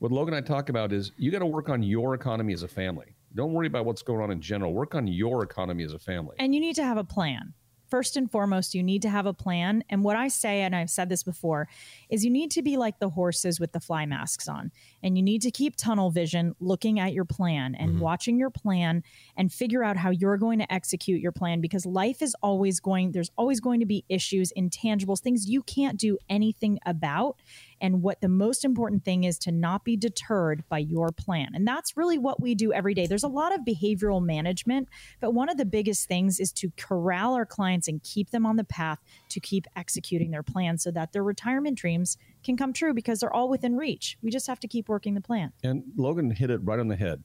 [0.00, 2.64] what Logan and I talk about is you got to work on your economy as
[2.64, 3.14] a family.
[3.34, 4.72] Don't worry about what's going on in general.
[4.72, 6.36] Work on your economy as a family.
[6.38, 7.54] And you need to have a plan.
[7.88, 9.82] First and foremost, you need to have a plan.
[9.88, 11.68] And what I say, and I've said this before,
[12.10, 14.70] is you need to be like the horses with the fly masks on.
[15.02, 18.00] And you need to keep tunnel vision looking at your plan and mm-hmm.
[18.00, 19.02] watching your plan
[19.38, 23.12] and figure out how you're going to execute your plan because life is always going,
[23.12, 27.36] there's always going to be issues, intangibles, things you can't do anything about.
[27.80, 31.50] And what the most important thing is to not be deterred by your plan.
[31.54, 33.06] And that's really what we do every day.
[33.06, 34.88] There's a lot of behavioral management,
[35.20, 38.56] but one of the biggest things is to corral our clients and keep them on
[38.56, 38.98] the path
[39.30, 43.32] to keep executing their plan so that their retirement dreams can come true because they're
[43.32, 44.16] all within reach.
[44.22, 45.52] We just have to keep working the plan.
[45.62, 47.22] And Logan hit it right on the head.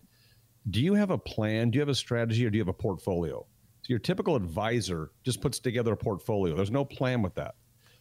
[0.70, 1.72] Do you have a plan?
[1.72, 3.46] Do you have a strategy or do you have a portfolio?
[3.82, 6.56] So your typical advisor just puts together a portfolio.
[6.56, 7.56] There's no plan with that.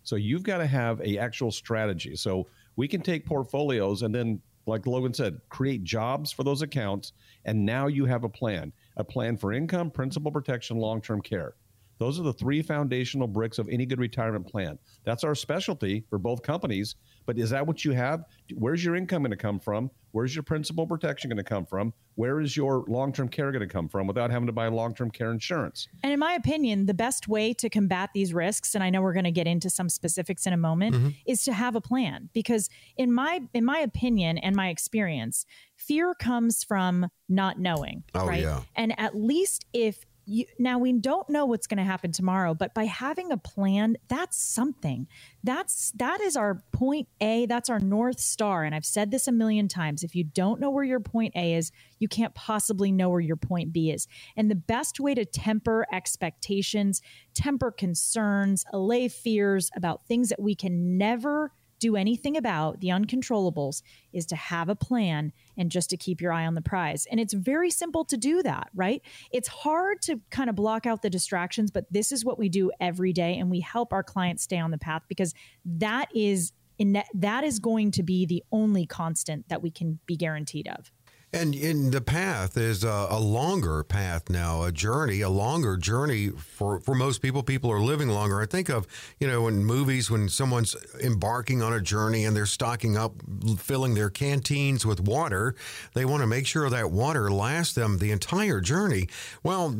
[0.04, 2.16] So you've got to have a actual strategy.
[2.16, 7.12] So we can take portfolios and then like Logan said, create jobs for those accounts
[7.44, 11.54] and now you have a plan, a plan for income, principal protection, long-term care.
[11.98, 14.78] Those are the three foundational bricks of any good retirement plan.
[15.04, 16.96] That's our specialty for both companies.
[17.26, 18.24] But is that what you have?
[18.54, 19.90] Where's your income going to come from?
[20.12, 21.94] Where's your principal protection going to come from?
[22.16, 24.94] Where is your long term care going to come from without having to buy long
[24.94, 25.88] term care insurance?
[26.02, 29.14] And in my opinion, the best way to combat these risks, and I know we're
[29.14, 31.08] going to get into some specifics in a moment, mm-hmm.
[31.26, 32.28] is to have a plan.
[32.34, 38.04] Because in my in my opinion and my experience, fear comes from not knowing.
[38.14, 38.42] Oh, right?
[38.42, 38.62] yeah.
[38.76, 42.74] And at least if you, now we don't know what's going to happen tomorrow but
[42.74, 45.06] by having a plan that's something.
[45.44, 49.32] That's that is our point a that's our north star and i've said this a
[49.32, 50.02] million times.
[50.02, 53.36] If you don't know where your point a is you can't possibly know where your
[53.36, 54.08] point b is.
[54.36, 57.02] And the best way to temper expectations
[57.34, 63.82] temper concerns allay fears about things that we can never do anything about the uncontrollables
[64.12, 67.06] is to have a plan and just to keep your eye on the prize.
[67.10, 69.02] And it's very simple to do that, right?
[69.32, 72.70] It's hard to kind of block out the distractions, but this is what we do
[72.80, 77.02] every day and we help our clients stay on the path because that is in
[77.14, 80.90] that is going to be the only constant that we can be guaranteed of.
[81.34, 86.28] And in the path is a, a, longer path now, a journey, a longer journey
[86.28, 87.42] for, for most people.
[87.42, 88.42] People are living longer.
[88.42, 88.86] I think of,
[89.18, 93.14] you know, in movies when someone's embarking on a journey and they're stocking up,
[93.56, 95.54] filling their canteens with water,
[95.94, 99.08] they want to make sure that water lasts them the entire journey.
[99.42, 99.74] Well,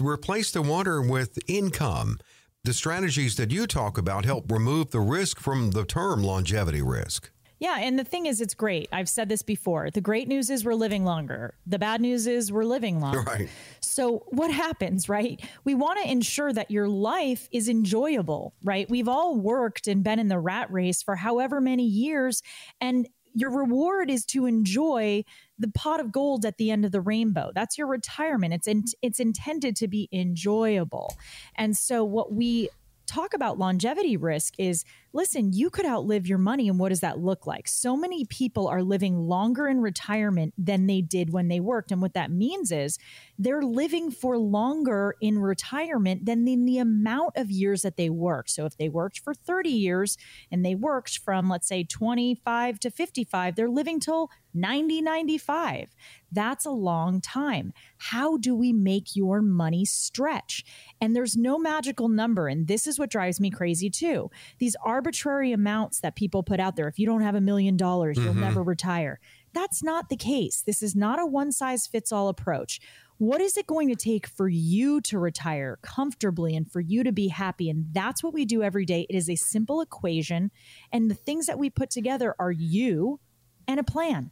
[0.00, 2.20] replace the water with income.
[2.62, 7.32] The strategies that you talk about help remove the risk from the term longevity risk.
[7.62, 8.88] Yeah, and the thing is, it's great.
[8.90, 9.88] I've said this before.
[9.88, 11.54] The great news is we're living longer.
[11.64, 13.22] The bad news is we're living longer.
[13.32, 13.48] Right.
[13.80, 15.40] So, what happens, right?
[15.64, 18.90] We want to ensure that your life is enjoyable, right?
[18.90, 22.42] We've all worked and been in the rat race for however many years,
[22.80, 25.24] and your reward is to enjoy
[25.56, 27.52] the pot of gold at the end of the rainbow.
[27.54, 28.54] That's your retirement.
[28.54, 31.14] It's in, it's intended to be enjoyable.
[31.54, 32.70] And so what we
[33.06, 36.68] talk about longevity risk is listen, you could outlive your money.
[36.68, 37.68] And what does that look like?
[37.68, 41.92] So many people are living longer in retirement than they did when they worked.
[41.92, 42.98] And what that means is
[43.38, 48.50] they're living for longer in retirement than in the amount of years that they worked.
[48.50, 50.16] So if they worked for 30 years
[50.50, 55.94] and they worked from, let's say, 25 to 55, they're living till 90, 95.
[56.30, 57.72] That's a long time.
[57.98, 60.64] How do we make your money stretch?
[61.00, 62.48] And there's no magical number.
[62.48, 64.30] And this is what drives me crazy too.
[64.58, 66.86] These are arbitrary amounts that people put out there.
[66.86, 68.42] If you don't have a million dollars, you'll mm-hmm.
[68.42, 69.18] never retire.
[69.52, 70.62] That's not the case.
[70.64, 72.80] This is not a one size fits all approach.
[73.18, 77.10] What is it going to take for you to retire comfortably and for you to
[77.10, 77.68] be happy?
[77.68, 79.04] And that's what we do every day.
[79.10, 80.52] It is a simple equation.
[80.92, 83.18] And the things that we put together are you
[83.66, 84.30] and a plan.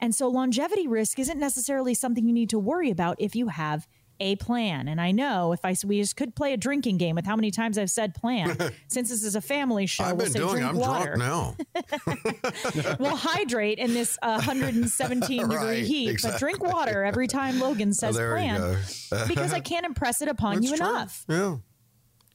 [0.00, 3.86] And so longevity risk isn't necessarily something you need to worry about if you have
[4.20, 4.88] a plan.
[4.88, 7.50] And I know if I we just could play a drinking game with how many
[7.50, 8.56] times I've said plan.
[8.88, 10.64] Since this is a family show, I've we'll been doing.
[10.64, 11.16] I'm water.
[11.16, 12.96] drunk now.
[12.98, 16.34] we'll hydrate in this uh, 117 right, degree heat, exactly.
[16.34, 18.78] but drink water every time Logan says oh, plan
[19.28, 20.86] because I can't impress it upon That's you true.
[20.86, 21.24] enough.
[21.28, 21.56] Yeah,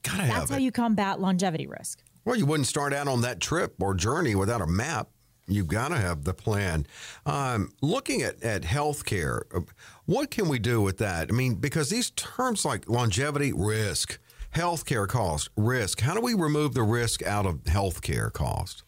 [0.02, 0.62] gotta That's how it.
[0.62, 2.02] you combat longevity risk.
[2.24, 5.08] Well, you wouldn't start out on that trip or journey without a map.
[5.48, 6.86] You've got to have the plan.
[7.26, 9.60] Um, looking at, at healthcare, uh,
[10.06, 11.28] what can we do with that?
[11.30, 14.18] I mean, because these terms like longevity, risk,
[14.54, 18.82] healthcare cost, risk, how do we remove the risk out of healthcare cost?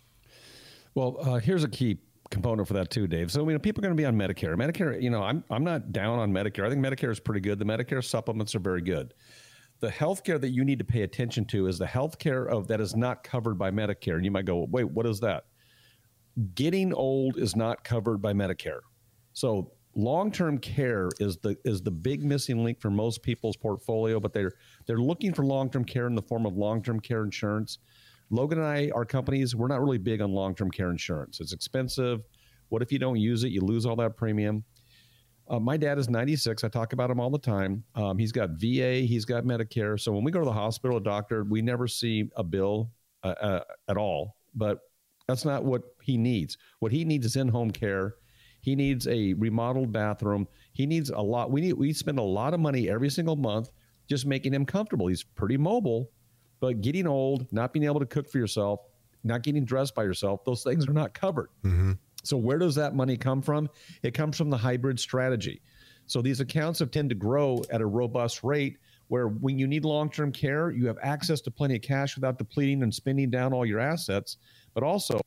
[0.95, 1.99] Well, uh, here's a key
[2.31, 3.31] component for that too, Dave.
[3.31, 4.55] So, you know, people are going to be on Medicare.
[4.57, 6.67] Medicare, you know, I'm, I'm not down on Medicare.
[6.67, 7.59] I think Medicare is pretty good.
[7.59, 9.15] The Medicare supplements are very good.
[9.81, 12.95] The healthcare that you need to pay attention to is the healthcare of that is
[12.95, 14.15] not covered by Medicare.
[14.15, 15.45] And you might go, wait, what is that?
[16.55, 18.81] getting old is not covered by Medicare.
[19.33, 24.33] So long-term care is the is the big missing link for most people's portfolio, but
[24.33, 24.53] they're
[24.87, 27.79] they're looking for long-term care in the form of long-term care insurance.
[28.31, 31.41] Logan and I, our companies, we're not really big on long-term care insurance.
[31.41, 32.23] It's expensive.
[32.71, 33.49] What if you don't use it?
[33.53, 34.65] You lose all that premium.
[35.47, 36.65] Uh, my dad is 96.
[36.65, 37.85] I talk about him all the time.
[37.95, 40.01] Um, he's got VA, he's got Medicare.
[40.01, 42.91] So when we go to the hospital, a doctor, we never see a bill
[43.23, 44.37] uh, uh, at all.
[44.55, 44.79] But
[45.29, 46.57] That's not what he needs.
[46.81, 48.15] What he needs is in-home care.
[48.65, 50.49] He needs a remodeled bathroom.
[50.73, 51.51] He needs a lot.
[51.51, 53.69] We need we spend a lot of money every single month
[54.09, 55.07] just making him comfortable.
[55.07, 56.11] He's pretty mobile,
[56.61, 58.81] but getting old, not being able to cook for yourself,
[59.23, 61.51] not getting dressed by yourself, those things are not covered.
[61.63, 61.93] Mm-hmm.
[62.23, 63.69] So where does that money come from?
[64.03, 65.61] It comes from the hybrid strategy.
[66.07, 69.85] So these accounts have tend to grow at a robust rate where when you need
[69.85, 73.67] long-term care, you have access to plenty of cash without depleting and spending down all
[73.67, 74.39] your assets.
[74.73, 75.21] But also,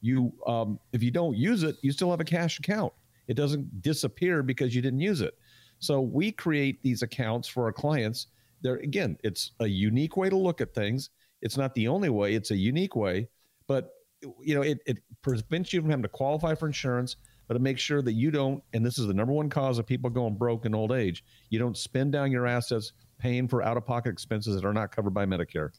[0.00, 2.92] you um, if you don't use it, you still have a cash account.
[3.26, 5.34] It doesn't disappear because you didn't use it.
[5.78, 8.28] So we create these accounts for our clients.
[8.62, 11.10] There again, it's a unique way to look at things.
[11.42, 13.28] It's not the only way; it's a unique way.
[13.66, 13.92] But
[14.40, 17.80] you know, it, it prevents you from having to qualify for insurance, but it makes
[17.80, 18.62] sure that you don't.
[18.72, 21.24] And this is the number one cause of people going broke in old age.
[21.50, 25.26] You don't spend down your assets paying for out-of-pocket expenses that are not covered by
[25.26, 25.70] Medicare.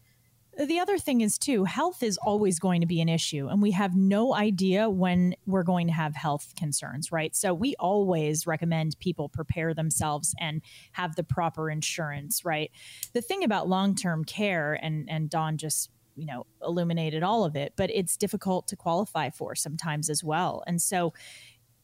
[0.60, 3.72] The other thing is, too, health is always going to be an issue, and we
[3.72, 7.34] have no idea when we're going to have health concerns, right?
[7.34, 12.72] So, we always recommend people prepare themselves and have the proper insurance, right?
[13.14, 17.56] The thing about long term care, and, and Don just you know illuminated all of
[17.56, 21.14] it but it's difficult to qualify for sometimes as well and so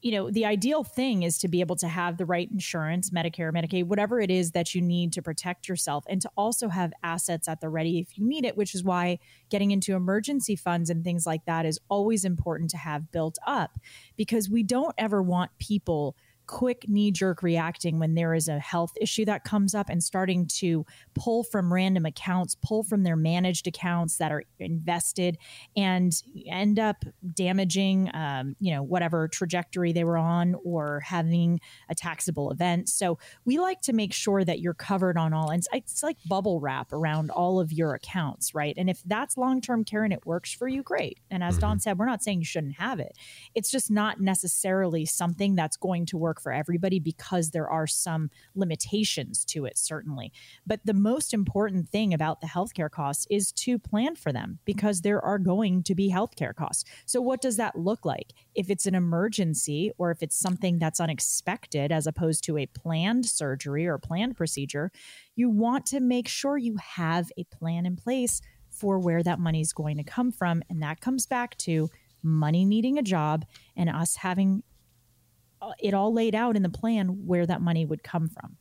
[0.06, 3.51] you know, the ideal thing is to be able to have the right insurance, Medicare,
[3.51, 7.47] Medicaid, whatever it is that you need to protect yourself, and to also have assets
[7.47, 9.18] at the ready if you need it, which is why
[9.49, 13.80] getting into emergency funds and things like that is always important to have built up
[14.16, 16.16] because we don't ever want people
[16.48, 20.48] quick knee jerk reacting when there is a health issue that comes up and starting
[20.48, 25.38] to pull from random accounts, pull from their managed accounts that are invested
[25.76, 31.96] and end up damaging, um, you know, whatever trajectory they were on or having a
[31.96, 32.89] taxable event.
[32.89, 35.68] So we like to make sure that you're covered on all ends.
[35.74, 38.74] It's like bubble wrap around all of your accounts, right?
[38.78, 41.20] And if that's long term care and it works for you, great.
[41.30, 41.80] And as Don mm-hmm.
[41.80, 43.18] said, we're not saying you shouldn't have it.
[43.54, 47.88] It's just not necessarily something that's going to work work for everybody because there are
[47.88, 50.32] some limitations to it, certainly.
[50.66, 55.02] But the most important thing about the healthcare costs is to plan for them because
[55.02, 56.84] there are going to be healthcare costs.
[57.06, 58.34] So, what does that look like?
[58.54, 63.26] If it's an emergency or if it's something that's unexpected as opposed to a planned
[63.26, 64.92] surgery or planned procedure,
[65.36, 69.62] you want to make sure you have a plan in place for where that money
[69.62, 70.62] is going to come from.
[70.70, 71.90] And that comes back to
[72.22, 73.46] money needing a job
[73.78, 74.64] and us having
[75.80, 78.57] it all laid out in the plan where that money would come from.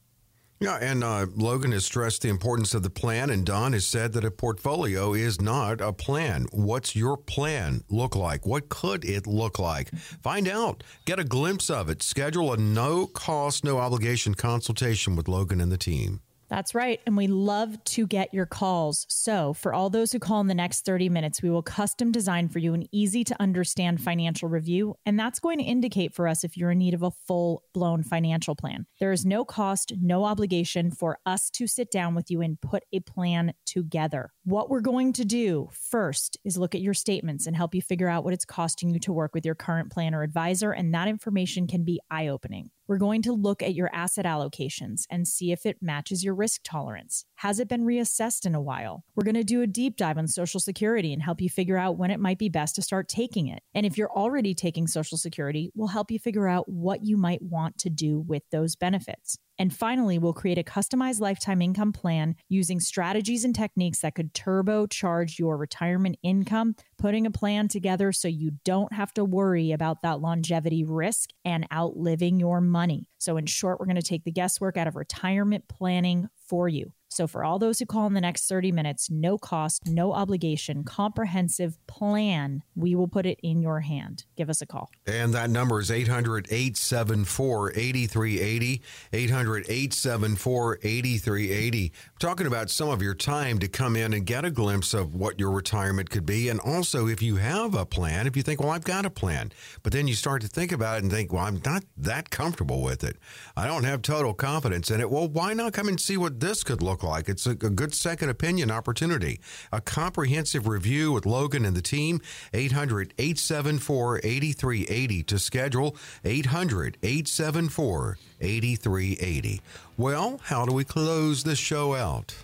[0.61, 4.13] Yeah, and uh, Logan has stressed the importance of the plan, and Don has said
[4.13, 6.47] that a portfolio is not a plan.
[6.53, 8.47] What's your plan look like?
[8.47, 9.95] What could it look like?
[10.23, 10.83] Find out.
[11.05, 12.03] Get a glimpse of it.
[12.03, 16.21] Schedule a no cost, no obligation consultation with Logan and the team.
[16.49, 17.01] That's right.
[17.07, 19.07] And we love to get your calls.
[19.09, 22.49] So, for all those who call in the next 30 minutes, we will custom design
[22.49, 24.97] for you an easy to understand financial review.
[25.07, 28.03] And that's going to indicate for us if you're in need of a full blown
[28.03, 28.87] financial plan.
[29.01, 32.85] There is no cost, no obligation for us to sit down with you and put
[32.93, 34.33] a plan together.
[34.45, 38.09] What we're going to do first is look at your statements and help you figure
[38.09, 40.73] out what it's costing you to work with your current plan or advisor.
[40.73, 42.71] And that information can be eye opening.
[42.87, 46.61] We're going to look at your asset allocations and see if it matches your risk
[46.65, 47.25] tolerance.
[47.37, 49.05] Has it been reassessed in a while?
[49.15, 51.97] We're going to do a deep dive on Social Security and help you figure out
[51.97, 53.63] when it might be best to start taking it.
[53.75, 57.41] And if you're already taking Social Security, we'll help you figure out what you might
[57.41, 59.39] want to do with those benefits.
[59.59, 64.35] And finally, we'll create a customized lifetime income plan using strategies and techniques that could
[64.35, 70.03] turbocharge your retirement income, putting a plan together so you don't have to worry about
[70.03, 73.09] that longevity risk and outliving your money.
[73.19, 76.93] So, in short, we're going to take the guesswork out of retirement planning for you.
[77.15, 80.83] So, for all those who call in the next 30 minutes, no cost, no obligation,
[80.83, 84.25] comprehensive plan, we will put it in your hand.
[84.37, 84.91] Give us a call.
[85.07, 88.83] And that number is 800 874 8380.
[89.13, 91.93] 800 874 8380.
[92.19, 95.39] Talking about some of your time to come in and get a glimpse of what
[95.39, 96.49] your retirement could be.
[96.49, 99.53] And also, if you have a plan, if you think, well, I've got a plan,
[99.85, 102.83] but then you start to think about it and think, well, I'm not that comfortable
[102.83, 103.19] with it.
[103.57, 105.09] I don't have total confidence in it.
[105.09, 107.29] Well, why not come and see what this could look like.
[107.29, 109.41] It's a, a good second opinion opportunity.
[109.73, 112.21] A comprehensive review with Logan and the team.
[112.53, 115.97] 800 874 8380 to schedule.
[116.25, 119.61] 800 874 8380.
[119.97, 122.35] Well, how do we close the show out?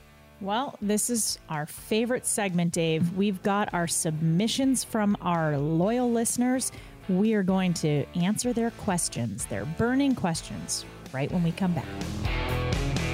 [0.40, 3.14] Well, this is our favorite segment, Dave.
[3.14, 6.72] We've got our submissions from our loyal listeners.
[7.10, 13.09] We are going to answer their questions, their burning questions, right when we come back.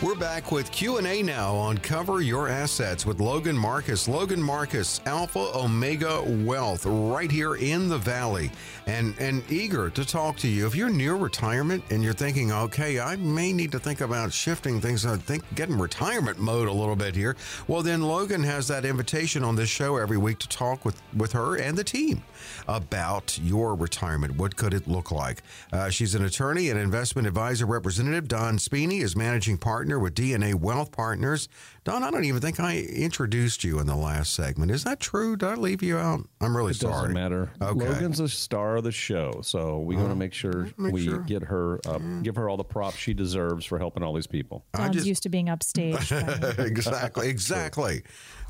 [0.00, 4.06] We're back with Q&A now on Cover Your Assets with Logan Marcus.
[4.06, 8.52] Logan Marcus, Alpha Omega Wealth, right here in the Valley.
[8.86, 10.68] And, and eager to talk to you.
[10.68, 14.80] If you're near retirement and you're thinking, okay, I may need to think about shifting
[14.80, 17.34] things, I think getting retirement mode a little bit here.
[17.66, 21.32] Well, then Logan has that invitation on this show every week to talk with, with
[21.32, 22.22] her and the team
[22.68, 24.36] about your retirement.
[24.36, 25.42] What could it look like?
[25.72, 28.28] Uh, she's an attorney and investment advisor representative.
[28.28, 31.48] Don Spini is managing partner partner with DNA Wealth Partners.
[31.84, 34.70] Don, I don't even think I introduced you in the last segment.
[34.70, 35.34] Is that true?
[35.34, 36.28] Did I leave you out?
[36.42, 36.92] I'm really it sorry.
[36.92, 37.50] Doesn't matter.
[37.62, 37.88] Okay.
[37.88, 41.20] Logan's the star of the show, so we want to make sure make we sure.
[41.20, 44.66] get her, uh, give her all the props she deserves for helping all these people.
[44.74, 46.12] I Don's just- used to being upstage.
[46.58, 48.02] exactly, exactly.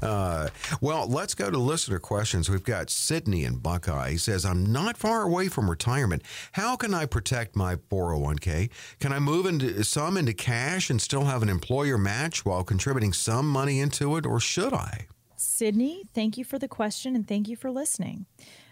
[0.03, 0.49] Uh,
[0.81, 2.49] well, let's go to listener questions.
[2.49, 4.11] We've got Sydney in Buckeye.
[4.11, 6.23] He says, I'm not far away from retirement.
[6.53, 8.71] How can I protect my 401k?
[9.01, 13.13] Can I move into some into cash and still have an employer match while contributing
[13.13, 15.07] some money into it, or should I?
[15.37, 18.27] Sydney, thank you for the question and thank you for listening.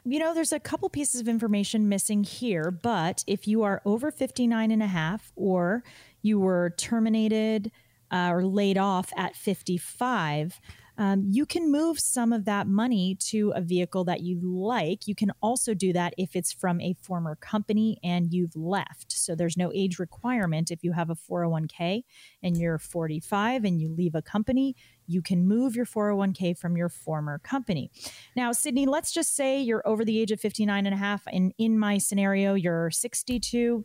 [0.05, 4.11] You know, there's a couple pieces of information missing here, but if you are over
[4.11, 5.85] 59 and a half or
[6.23, 7.71] you were terminated
[8.11, 10.61] uh, or laid off at 55,
[10.99, 15.07] um, you can move some of that money to a vehicle that you like.
[15.07, 19.13] You can also do that if it's from a former company and you've left.
[19.13, 22.03] So there's no age requirement if you have a 401k
[22.43, 24.75] and you're 45 and you leave a company,
[25.07, 27.91] you can move your 401k from your former company.
[28.35, 31.53] Now, Sydney, let's just say you're over the age of 59 and a half, and
[31.59, 33.85] in my scenario, you're 62.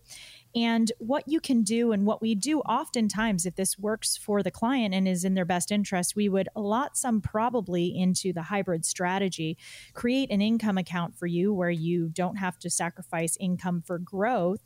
[0.55, 4.51] And what you can do, and what we do oftentimes, if this works for the
[4.51, 8.85] client and is in their best interest, we would allot some probably into the hybrid
[8.85, 9.57] strategy,
[9.93, 14.61] create an income account for you where you don't have to sacrifice income for growth.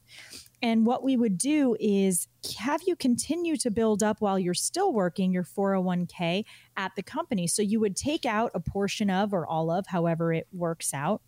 [0.65, 4.91] And what we would do is have you continue to build up while you're still
[4.91, 6.43] working your 401k
[6.75, 7.45] at the company.
[7.45, 11.21] So you would take out a portion of or all of, however it works out,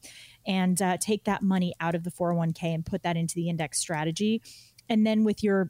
[0.47, 3.77] and uh, take that money out of the 401k and put that into the index
[3.77, 4.41] strategy.
[4.89, 5.69] And then with your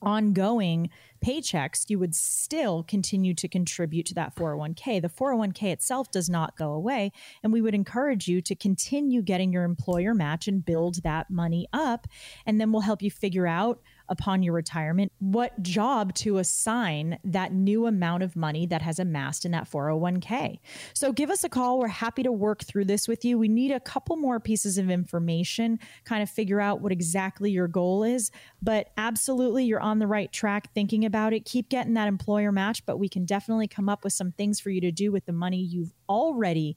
[0.00, 0.90] ongoing
[1.24, 5.02] paychecks, you would still continue to contribute to that 401k.
[5.02, 7.12] The 401k itself does not go away.
[7.42, 11.66] And we would encourage you to continue getting your employer match and build that money
[11.72, 12.06] up.
[12.46, 17.52] And then we'll help you figure out upon your retirement what job to assign that
[17.52, 20.58] new amount of money that has amassed in that 401k.
[20.94, 21.78] So give us a call.
[21.78, 23.38] We're happy to work through this with you.
[23.38, 27.68] We need a couple more pieces of information, kind of figure out what exactly your
[27.68, 28.30] goal is.
[28.62, 31.44] But absolutely, you're on the right track thinking about it.
[31.44, 34.70] Keep getting that employer match, but we can definitely come up with some things for
[34.70, 36.76] you to do with the money you've already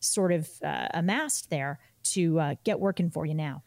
[0.00, 3.62] sort of uh, amassed there to uh, get working for you now.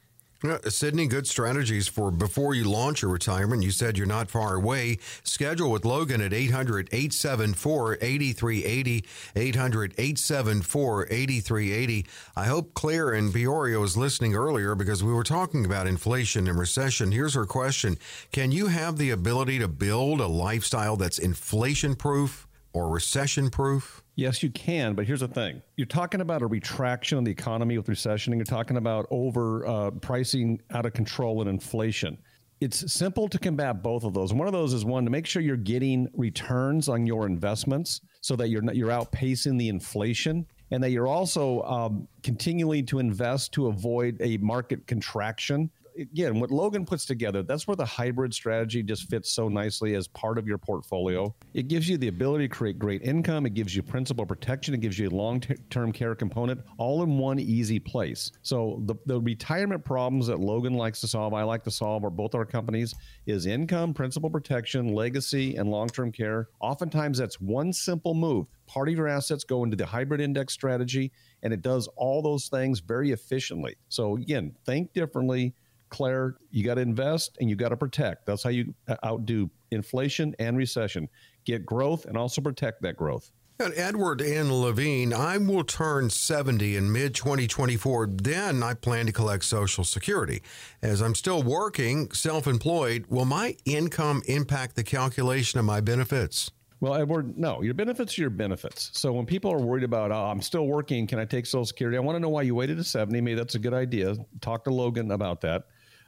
[0.68, 3.64] Sydney, good strategies for before you launch your retirement.
[3.64, 4.98] You said you're not far away.
[5.24, 9.06] Schedule with Logan at 800 874 8380.
[9.36, 12.06] 800 874 8380.
[12.36, 16.60] I hope Claire in Peoria was listening earlier because we were talking about inflation and
[16.60, 17.12] recession.
[17.12, 17.98] Here's her question
[18.32, 24.04] Can you have the ability to build a lifestyle that's inflation proof or recession proof?
[24.18, 27.78] Yes, you can, but here's the thing: you're talking about a retraction of the economy
[27.78, 32.18] with recession, and you're talking about over uh, pricing out of control and inflation.
[32.62, 34.34] It's simple to combat both of those.
[34.34, 38.38] One of those is one to make sure you're getting returns on your investments, so
[38.38, 43.52] that you're not, you're outpacing the inflation, and that you're also um, continuing to invest
[43.54, 48.84] to avoid a market contraction again, what Logan puts together, that's where the hybrid strategy
[48.84, 51.34] just fits so nicely as part of your portfolio.
[51.54, 54.82] It gives you the ability to create great income, it gives you principal protection, it
[54.82, 58.32] gives you a long term care component, all in one easy place.
[58.42, 62.10] So, the, the retirement problems that Logan likes to solve, I like to solve, or
[62.10, 62.94] both our companies,
[63.26, 66.50] is income, principal protection, legacy, and long term care.
[66.60, 68.48] Oftentimes, that's one simple move.
[68.68, 71.12] Part of your assets go into the hybrid index strategy,
[71.44, 73.76] and it does all those things very efficiently.
[73.90, 75.54] So, again, think differently
[75.90, 78.26] Claire, you got to invest and you got to protect.
[78.26, 81.10] That's how you uh, outdo inflation and recession.
[81.46, 83.32] Get growth and also protect that growth.
[83.58, 88.08] And Edward and Laveen, I will turn 70 in mid 2024.
[88.08, 90.42] Then I plan to collect Social Security.
[90.82, 96.52] As I'm still working, self employed, will my income impact the calculation of my benefits?
[96.82, 98.90] Well, Edward, no, your benefits are your benefits.
[98.94, 101.96] So when people are worried about, oh, I'm still working, can I take Social Security?
[101.96, 103.22] I want to know why you waited to 70.
[103.22, 104.16] Maybe that's a good idea.
[104.42, 105.64] Talk to Logan about that.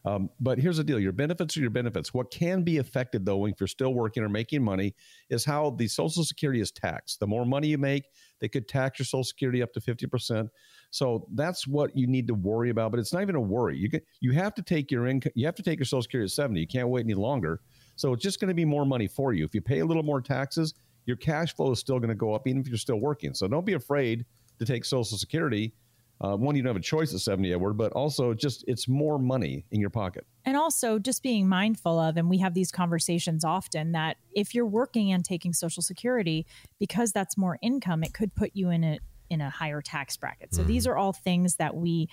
[0.06, 2.14] Um, but here's the deal your benefits are your benefits.
[2.14, 4.96] What can be affected, though, if you're still working or making money,
[5.30, 7.20] is how the Social Security is taxed.
[7.20, 8.06] The more money you make,
[8.40, 10.50] they could tax your Social Security up to 50%.
[10.92, 12.92] So that's what you need to worry about.
[12.92, 13.78] But it's not even a worry.
[13.78, 16.28] You, can, you have to take your income, you have to take your Social Security
[16.28, 16.60] at 70.
[16.60, 17.62] You can't wait any longer.
[17.96, 19.44] So it's just going to be more money for you.
[19.44, 20.74] If you pay a little more taxes,
[21.06, 23.34] your cash flow is still going to go up, even if you're still working.
[23.34, 24.26] So don't be afraid
[24.60, 25.74] to take Social Security.
[26.20, 29.20] Uh, one, you don't have a choice at 70, Edward, but also just it's more
[29.20, 30.26] money in your pocket.
[30.46, 34.66] And also just being mindful of, and we have these conversations often, that if you're
[34.66, 36.46] working and taking Social Security,
[36.80, 39.00] because that's more income, it could put you in a
[39.30, 40.54] in a higher tax bracket.
[40.54, 40.68] So mm.
[40.68, 42.08] these are all things that we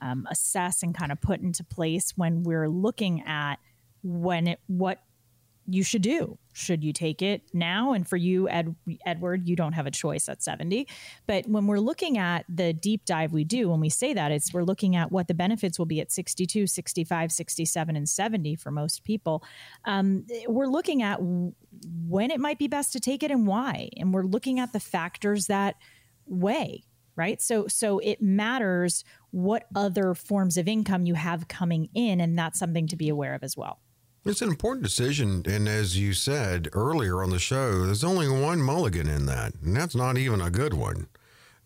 [0.00, 3.56] um, assess and kind of put into place when we're looking at
[4.02, 5.02] when it what
[5.74, 6.38] you should do.
[6.52, 7.92] Should you take it now?
[7.92, 8.74] And for you, Ed,
[9.06, 10.88] Edward, you don't have a choice at 70.
[11.26, 14.52] But when we're looking at the deep dive we do, when we say that, it's
[14.52, 18.70] we're looking at what the benefits will be at 62, 65, 67, and 70 for
[18.70, 19.44] most people.
[19.84, 23.90] Um, we're looking at when it might be best to take it and why.
[23.96, 25.76] And we're looking at the factors that
[26.26, 26.84] weigh
[27.16, 32.38] right so so it matters what other forms of income you have coming in and
[32.38, 33.80] that's something to be aware of as well
[34.24, 38.60] it's an important decision and as you said earlier on the show there's only one
[38.60, 41.06] mulligan in that and that's not even a good one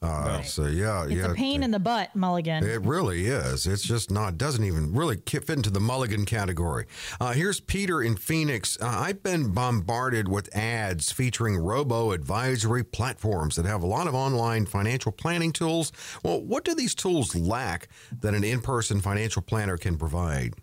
[0.05, 2.65] uh, So yeah, it's yeah, a pain in the butt, Mulligan.
[2.65, 3.67] It really is.
[3.67, 6.87] It's just not doesn't even really fit into the Mulligan category.
[7.21, 8.77] Uh, here's Peter in Phoenix.
[8.81, 14.15] Uh, I've been bombarded with ads featuring robo advisory platforms that have a lot of
[14.15, 15.91] online financial planning tools.
[16.23, 17.89] Well, what do these tools lack
[18.21, 20.55] that an in-person financial planner can provide?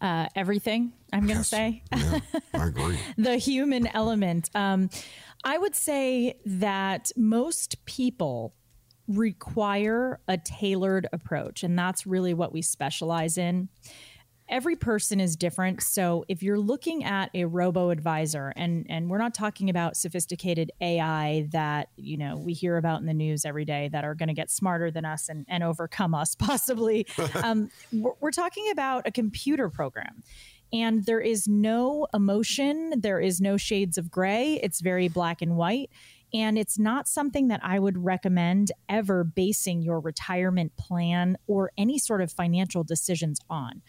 [0.00, 0.92] Uh, everything.
[1.12, 1.48] I'm going to yes.
[1.48, 1.82] say.
[1.94, 2.20] Yeah,
[2.54, 2.98] I agree.
[3.18, 4.48] the human element.
[4.54, 4.88] Um,
[5.44, 8.54] I would say that most people
[9.08, 13.68] require a tailored approach, and that's really what we specialize in.
[14.50, 15.82] Every person is different.
[15.82, 20.72] So if you're looking at a robo advisor, and and we're not talking about sophisticated
[20.80, 24.28] AI that you know we hear about in the news every day that are going
[24.28, 27.06] to get smarter than us and, and overcome us possibly.
[27.42, 30.22] um, we're, we're talking about a computer program
[30.72, 34.60] and there is no emotion, there is no shades of gray.
[34.62, 35.90] It's very black and white.
[36.32, 41.98] And it's not something that I would recommend ever basing your retirement plan or any
[41.98, 43.82] sort of financial decisions on.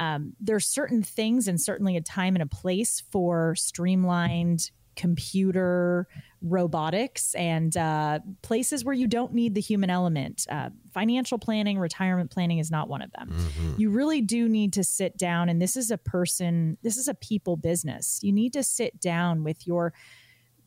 [0.00, 6.06] Um, there's certain things and certainly a time and a place for streamlined computer
[6.42, 10.46] robotics and uh, places where you don't need the human element.
[10.50, 13.30] Uh, financial planning, retirement planning is not one of them.
[13.30, 13.80] Mm-hmm.
[13.80, 17.14] You really do need to sit down, and this is a person, this is a
[17.14, 18.20] people business.
[18.22, 19.92] You need to sit down with your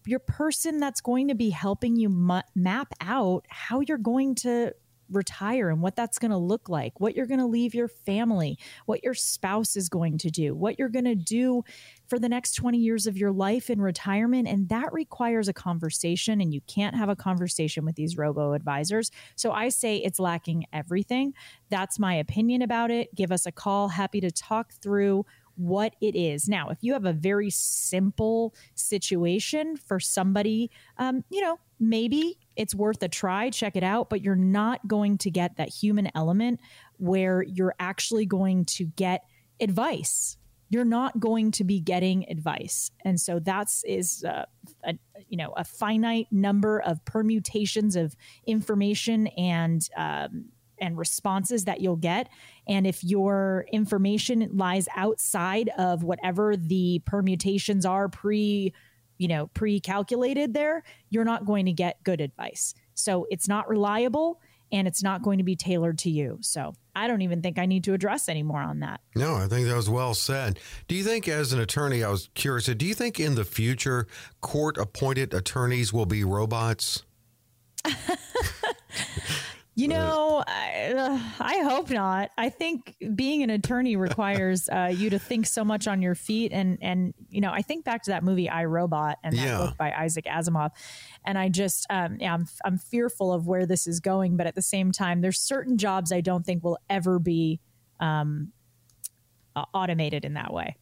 [0.08, 4.72] your person that's going to be helping you m- map out how you're going to
[5.12, 8.58] retire and what that's going to look like, what you're going to leave your family,
[8.86, 11.64] what your spouse is going to do, what you're going to do
[12.08, 14.48] for the next 20 years of your life in retirement.
[14.48, 19.12] And that requires a conversation, and you can't have a conversation with these robo advisors.
[19.36, 21.34] So I say it's lacking everything.
[21.70, 23.14] That's my opinion about it.
[23.16, 23.90] Give us a call.
[23.90, 25.26] Happy to talk through
[25.56, 26.48] what it is.
[26.48, 32.76] Now, if you have a very simple situation for somebody, um, you know, maybe it's
[32.76, 36.60] worth a try, check it out, but you're not going to get that human element
[36.98, 39.26] where you're actually going to get
[39.60, 40.38] advice.
[40.70, 42.92] You're not going to be getting advice.
[43.04, 44.46] And so that's is uh,
[44.84, 44.96] a,
[45.30, 48.16] you know, a finite number of permutations of
[48.48, 50.46] information and um,
[50.80, 52.30] and responses that you'll get.
[52.68, 58.74] And if your information lies outside of whatever the permutations are pre,
[59.18, 62.74] you know, pre-calculated there, you're not going to get good advice.
[62.94, 66.38] So it's not reliable and it's not going to be tailored to you.
[66.42, 69.02] So I don't even think I need to address any more on that.
[69.16, 70.60] No, I think that was well said.
[70.88, 74.08] Do you think, as an attorney, I was curious, do you think in the future
[74.42, 77.04] court appointed attorneys will be robots?
[79.78, 82.32] You know, I, uh, I, hope not.
[82.38, 86.54] I think being an attorney requires uh, you to think so much on your feet,
[86.54, 89.58] and and you know, I think back to that movie I Robot and that yeah.
[89.58, 90.72] book by Isaac Asimov,
[91.26, 94.56] and I just um, yeah, I'm I'm fearful of where this is going, but at
[94.56, 97.60] the same time, there's certain jobs I don't think will ever be
[98.00, 98.54] um,
[99.74, 100.78] automated in that way.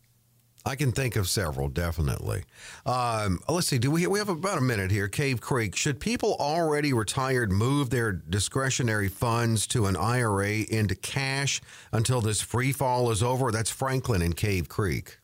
[0.66, 2.44] I can think of several, definitely.
[2.86, 3.78] Um, let's see.
[3.78, 5.10] Do we we have about a minute here?
[5.10, 5.76] Cave Creek.
[5.76, 11.62] Should people already retired move their discretionary funds to an IRA into cash
[11.92, 13.52] until this free fall is over?
[13.52, 15.18] That's Franklin in Cave Creek.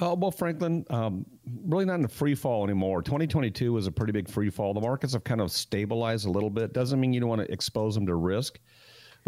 [0.00, 1.26] Well, Franklin, um,
[1.66, 3.02] really not in a free fall anymore.
[3.02, 4.72] 2022 was a pretty big free fall.
[4.72, 6.72] The markets have kind of stabilized a little bit.
[6.72, 8.60] Doesn't mean you don't want to expose them to risk.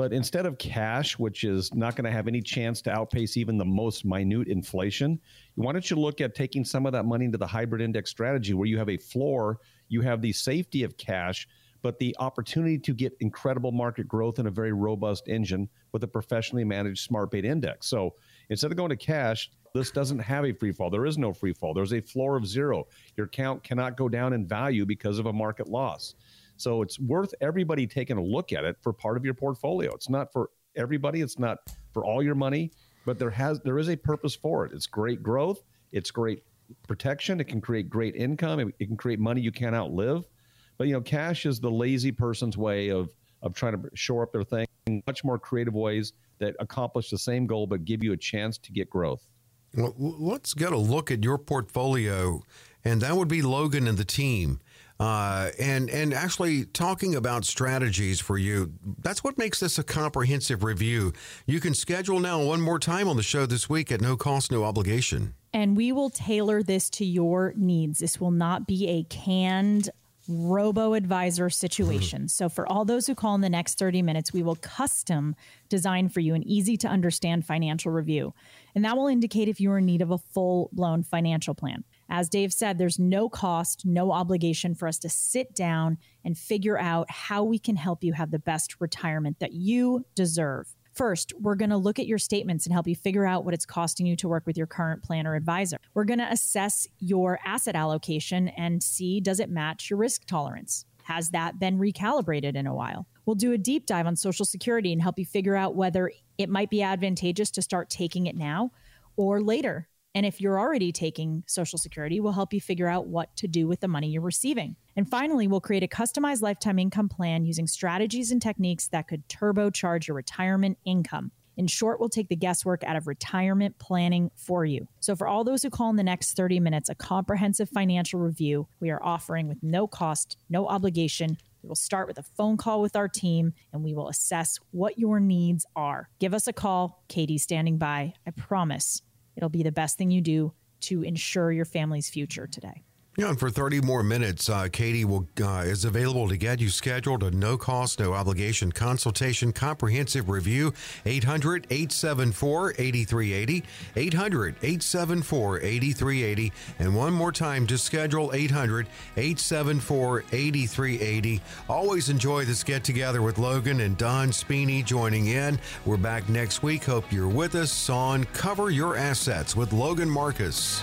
[0.01, 3.59] But instead of cash, which is not going to have any chance to outpace even
[3.59, 5.21] the most minute inflation,
[5.57, 8.55] why don't you look at taking some of that money into the hybrid index strategy
[8.55, 11.47] where you have a floor, you have the safety of cash,
[11.83, 16.09] but the opportunity to get incredible market growth in a very robust engine with a
[16.09, 17.87] professionally managed smart beta index.
[17.87, 18.15] So
[18.49, 20.91] instead of going to cash, This doesn't have a free fall.
[20.91, 21.75] There is no free fall.
[21.75, 22.89] There's a floor of zero.
[23.17, 26.15] Your account cannot go down in value because of a market loss.
[26.61, 29.91] So it's worth everybody taking a look at it for part of your portfolio.
[29.95, 31.23] It's not for everybody.
[31.23, 31.59] It's not
[31.93, 32.71] for all your money,
[33.07, 34.73] but there has there is a purpose for it.
[34.73, 35.63] It's great growth.
[35.93, 36.43] It's great
[36.87, 37.41] protection.
[37.41, 38.61] It can create great income.
[38.61, 40.29] It, can create money you can't outlive.
[40.77, 43.11] But you know, cash is the lazy person's way of
[43.43, 44.67] of trying to shore up their thing.
[45.07, 48.73] Much more creative ways that accomplish the same goal but give you a chance to
[48.73, 49.31] get growth.
[49.75, 52.43] Well, let's get a look at your portfolio,
[52.85, 54.61] and that would be Logan and the team.
[55.01, 58.71] Uh, and and actually talking about strategies for you.
[59.03, 61.15] That's what makes this a comprehensive review.
[61.47, 64.53] You can schedule now one more time on the show this week at no cost,
[64.53, 65.35] no obligation.
[65.55, 68.01] And we will tailor this to your needs.
[68.01, 69.89] This will not be a canned
[70.29, 72.29] robo advisor situation.
[72.29, 75.35] so, for all those who call in the next 30 minutes, we will custom
[75.71, 78.35] design for you an easy to understand financial review.
[78.75, 81.85] And that will indicate if you are in need of a full blown financial plan.
[82.13, 86.77] As Dave said, there's no cost, no obligation for us to sit down and figure
[86.77, 90.75] out how we can help you have the best retirement that you deserve.
[90.93, 93.65] First, we're going to look at your statements and help you figure out what it's
[93.65, 95.77] costing you to work with your current plan or advisor.
[95.95, 100.85] We're going to assess your asset allocation and see does it match your risk tolerance?
[101.05, 103.07] Has that been recalibrated in a while?
[103.25, 106.49] We'll do a deep dive on Social Security and help you figure out whether it
[106.49, 108.73] might be advantageous to start taking it now
[109.17, 113.37] or later and if you're already taking Social Security, we'll help you figure out what
[113.37, 114.75] to do with the money you're receiving.
[114.97, 119.29] And finally, we'll create a customized lifetime income plan using strategies and techniques that could
[119.29, 121.31] turbocharge your retirement income.
[121.57, 124.89] In short, we'll take the guesswork out of retirement planning for you.
[124.99, 128.67] So, for all those who call in the next 30 minutes, a comprehensive financial review
[128.81, 131.37] we are offering with no cost, no obligation.
[131.63, 134.99] We will start with a phone call with our team and we will assess what
[134.99, 136.09] your needs are.
[136.19, 137.05] Give us a call.
[137.09, 138.15] Katie's standing by.
[138.27, 139.03] I promise
[139.41, 142.83] It'll be the best thing you do to ensure your family's future today.
[143.21, 146.71] Yeah, and for 30 more minutes, uh, Katie will uh, is available to get you
[146.71, 150.73] scheduled a no cost, no obligation consultation comprehensive review.
[151.05, 153.63] 800 874 8380.
[153.95, 156.53] 800 874 8380.
[156.79, 158.87] And one more time to schedule 800
[159.19, 161.43] 874 8380.
[161.69, 165.59] Always enjoy this get together with Logan and Don Spini joining in.
[165.85, 166.85] We're back next week.
[166.85, 170.83] Hope you're with us on Cover Your Assets with Logan Marcus.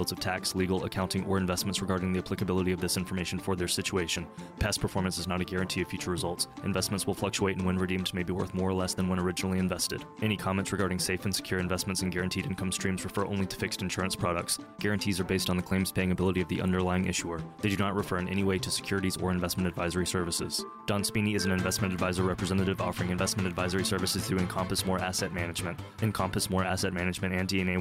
[0.01, 3.67] fields of tax, legal, accounting, or investments regarding the applicability of this information for their
[3.67, 4.25] situation.
[4.57, 6.47] Past performance is not a guarantee of future results.
[6.63, 9.59] Investments will fluctuate and when redeemed may be worth more or less than when originally
[9.59, 10.03] invested.
[10.23, 13.83] Any comments regarding safe and secure investments and guaranteed income streams refer only to fixed
[13.83, 14.57] insurance products.
[14.79, 17.39] Guarantees are based on the claims paying ability of the underlying issuer.
[17.61, 20.65] They do not refer in any way to securities or investment advisory services.
[20.87, 25.31] Don Spini is an investment advisor representative offering investment advisory services through Encompass More Asset
[25.31, 25.79] Management.
[26.01, 27.79] Encompass More Asset Management and DNA